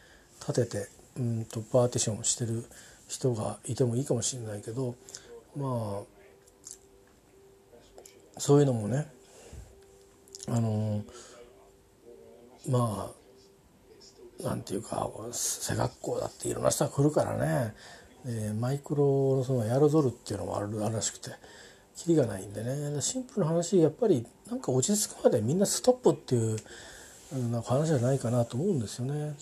[0.47, 0.89] 立てて
[1.19, 2.65] うんとパーティションをしてる
[3.09, 4.95] 人がいてもいいかもしれないけど
[5.57, 6.03] まあ
[8.39, 9.07] そういうのもね
[10.49, 11.03] あの
[12.69, 13.11] ま
[14.41, 17.75] あなんていうか背学校だっていろんな人が来るからね
[18.25, 21.31] でマイクロのそのエアロゾルっていうのもあるらしくて
[21.97, 26.57] キリがないんでねシンプルな話やっぱりなんか落ち着くまでみんなストップっていう
[27.65, 29.35] 話じゃないかなと思うんですよね。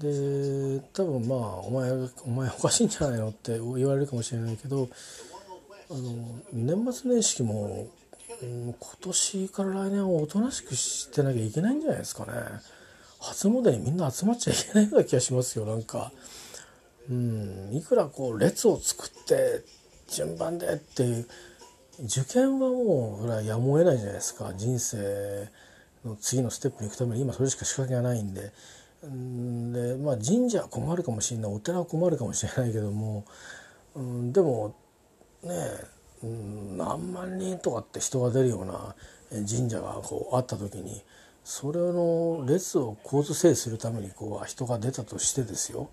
[0.00, 1.90] で多分まあお前
[2.24, 4.88] お前おかしいんじゃないのって 言われるかもしれないけど
[5.90, 7.88] あの年末年始も
[8.40, 12.32] 今年から来年はおとなしくしてなきゃいけないんじゃないですかね。
[13.18, 16.12] 初詣にみんな集まっちゃいけないような気がしますよなんか。
[17.10, 19.64] うんいくらこう列を作って
[20.08, 21.26] 順番でっていう
[22.04, 24.52] 受験はもうそれはやむを得ないじゃないですか。
[24.54, 25.48] 人生
[26.04, 28.52] の次のステップに行くために今それしか仕掛けがないんで。
[29.02, 33.24] でまあ神社は困るかもしれないお寺は困るかもしれないけども、
[33.94, 34.74] うん、でも
[35.42, 35.54] ね
[36.22, 38.94] うん何万人とかって人が出るような
[39.30, 41.02] 神社がこうあった時に
[41.44, 45.88] それの列を構図整理するためにこう人が出たとしてですよ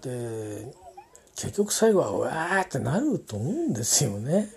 [0.00, 0.72] で
[1.36, 4.48] 結局最後はわーってなると思うんですよね。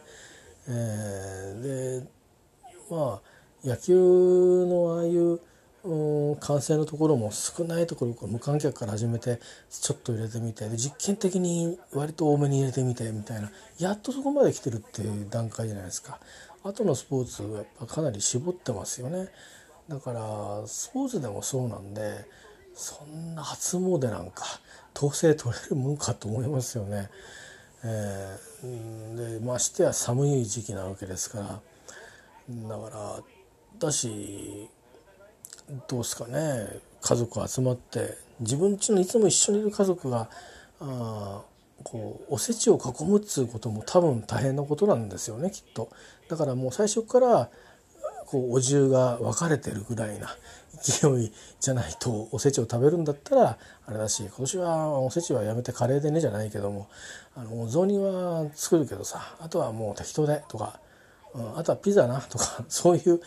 [0.70, 2.08] えー、で
[2.90, 5.40] まあ野球のああいう
[6.40, 13.52] 完成のところも少ないところ無観客から始めてちょっと入れてみて実験的に割と多めに入れてみてみたいな。
[13.80, 16.20] やっとそこまで来てるっていう段階じゃないですか。
[16.64, 19.30] 後のスポーツはやっぱかなり絞ってますよね。
[19.88, 22.26] だからスポーツでもそうなんで
[22.74, 24.44] そんな初詣なんか
[24.96, 27.10] 統制取れるもんかと思いますよね。
[27.84, 31.62] えー、でましてや寒い時期なわけですから。
[32.50, 33.24] だから
[33.80, 34.70] だし
[35.88, 36.68] どうですかね
[37.02, 40.30] 家族集まって自分家のいつも一緒にいる家族が
[40.80, 41.42] あ
[41.84, 45.90] こうおせちを囲むっつうことも多分大変なことなんですよねきっと。
[46.30, 47.50] だからもう最初から
[48.26, 50.28] こうお重が分かれてるぐらいな
[50.82, 56.90] 勢いじゃないとおせちを食べるんだったらあれだし今年はおせちはやめてカレーでねじゃないけども
[57.36, 60.80] あのお雑煮は作るけどさあとはもう適当でとか、
[61.34, 63.22] うん、あとはピザなとかそういう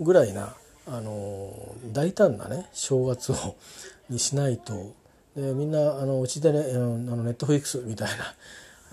[0.00, 0.54] ぐらいな
[0.86, 3.56] あの大胆なね正月を
[4.10, 4.94] にしないと
[5.36, 8.34] でみんなあのうちでねあのネットフリックスみたいな、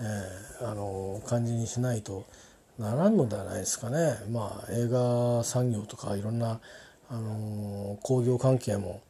[0.60, 2.24] えー、あの感じにしないと
[2.78, 4.16] ならんのではないですかね。
[4.30, 6.60] まあ映画産業とかいろんな
[7.10, 9.00] あの工業関係も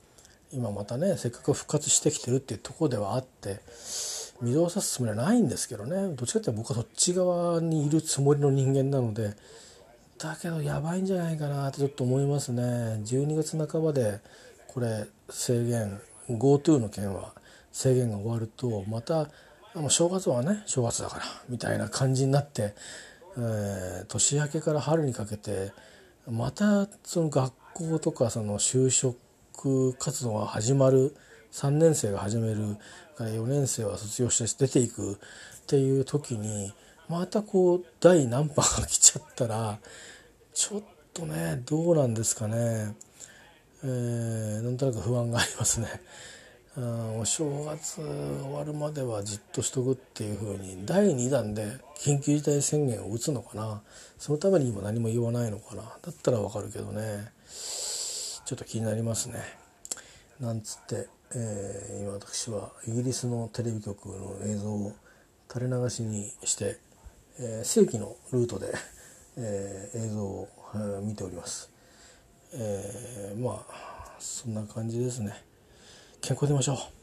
[0.53, 3.61] 今またねせっかく復活してきてるっていうとこではあって
[4.41, 9.35] 水を差すつもりはないんですけどねどっちかっていうと僕はそっち側にいるつもりの人間なので
[10.23, 12.63] だけどやばいんじゃないかなってちょっと思いますね。
[12.63, 14.21] 12月半ばで
[14.69, 15.99] これ制限
[16.29, 17.33] GoTo の件は
[17.73, 19.29] 制限が終わるとまた
[19.89, 22.75] 正月はね正月だからみたいな感じになって、
[23.37, 25.73] えー、年明けから春にかけて
[26.31, 29.17] またその学校とかその就職
[29.95, 31.17] 活動が始まる
[31.53, 32.77] 3年生が始める
[33.17, 35.17] から4年生は卒業して出ていくっ
[35.67, 36.73] ていう時に
[37.11, 39.81] またこう第何波が来ちゃったら
[40.55, 40.83] ちょっ
[41.13, 42.95] とねどうなんですかね、
[43.83, 45.89] えー、なんとなく不安がありますね。
[46.77, 46.81] あ
[47.19, 53.83] お正月終わるまではじっとしとくっていうふうに第2弾で緊急事態宣言を打つのかな
[54.17, 59.41] そのために今何も言わないのかなだったらわかるけどねちょっと気になりますね。
[60.39, 64.93] なんつって、えー、今私はイギリスのテレビ局の映像を
[65.53, 66.79] 垂れ流しにして、
[67.43, 68.67] えー、正規のルートで、
[69.39, 71.71] えー、映像を、えー、見ております。
[72.53, 75.33] えー、まあそんな感じですね。
[76.21, 77.00] 健康でいましょう。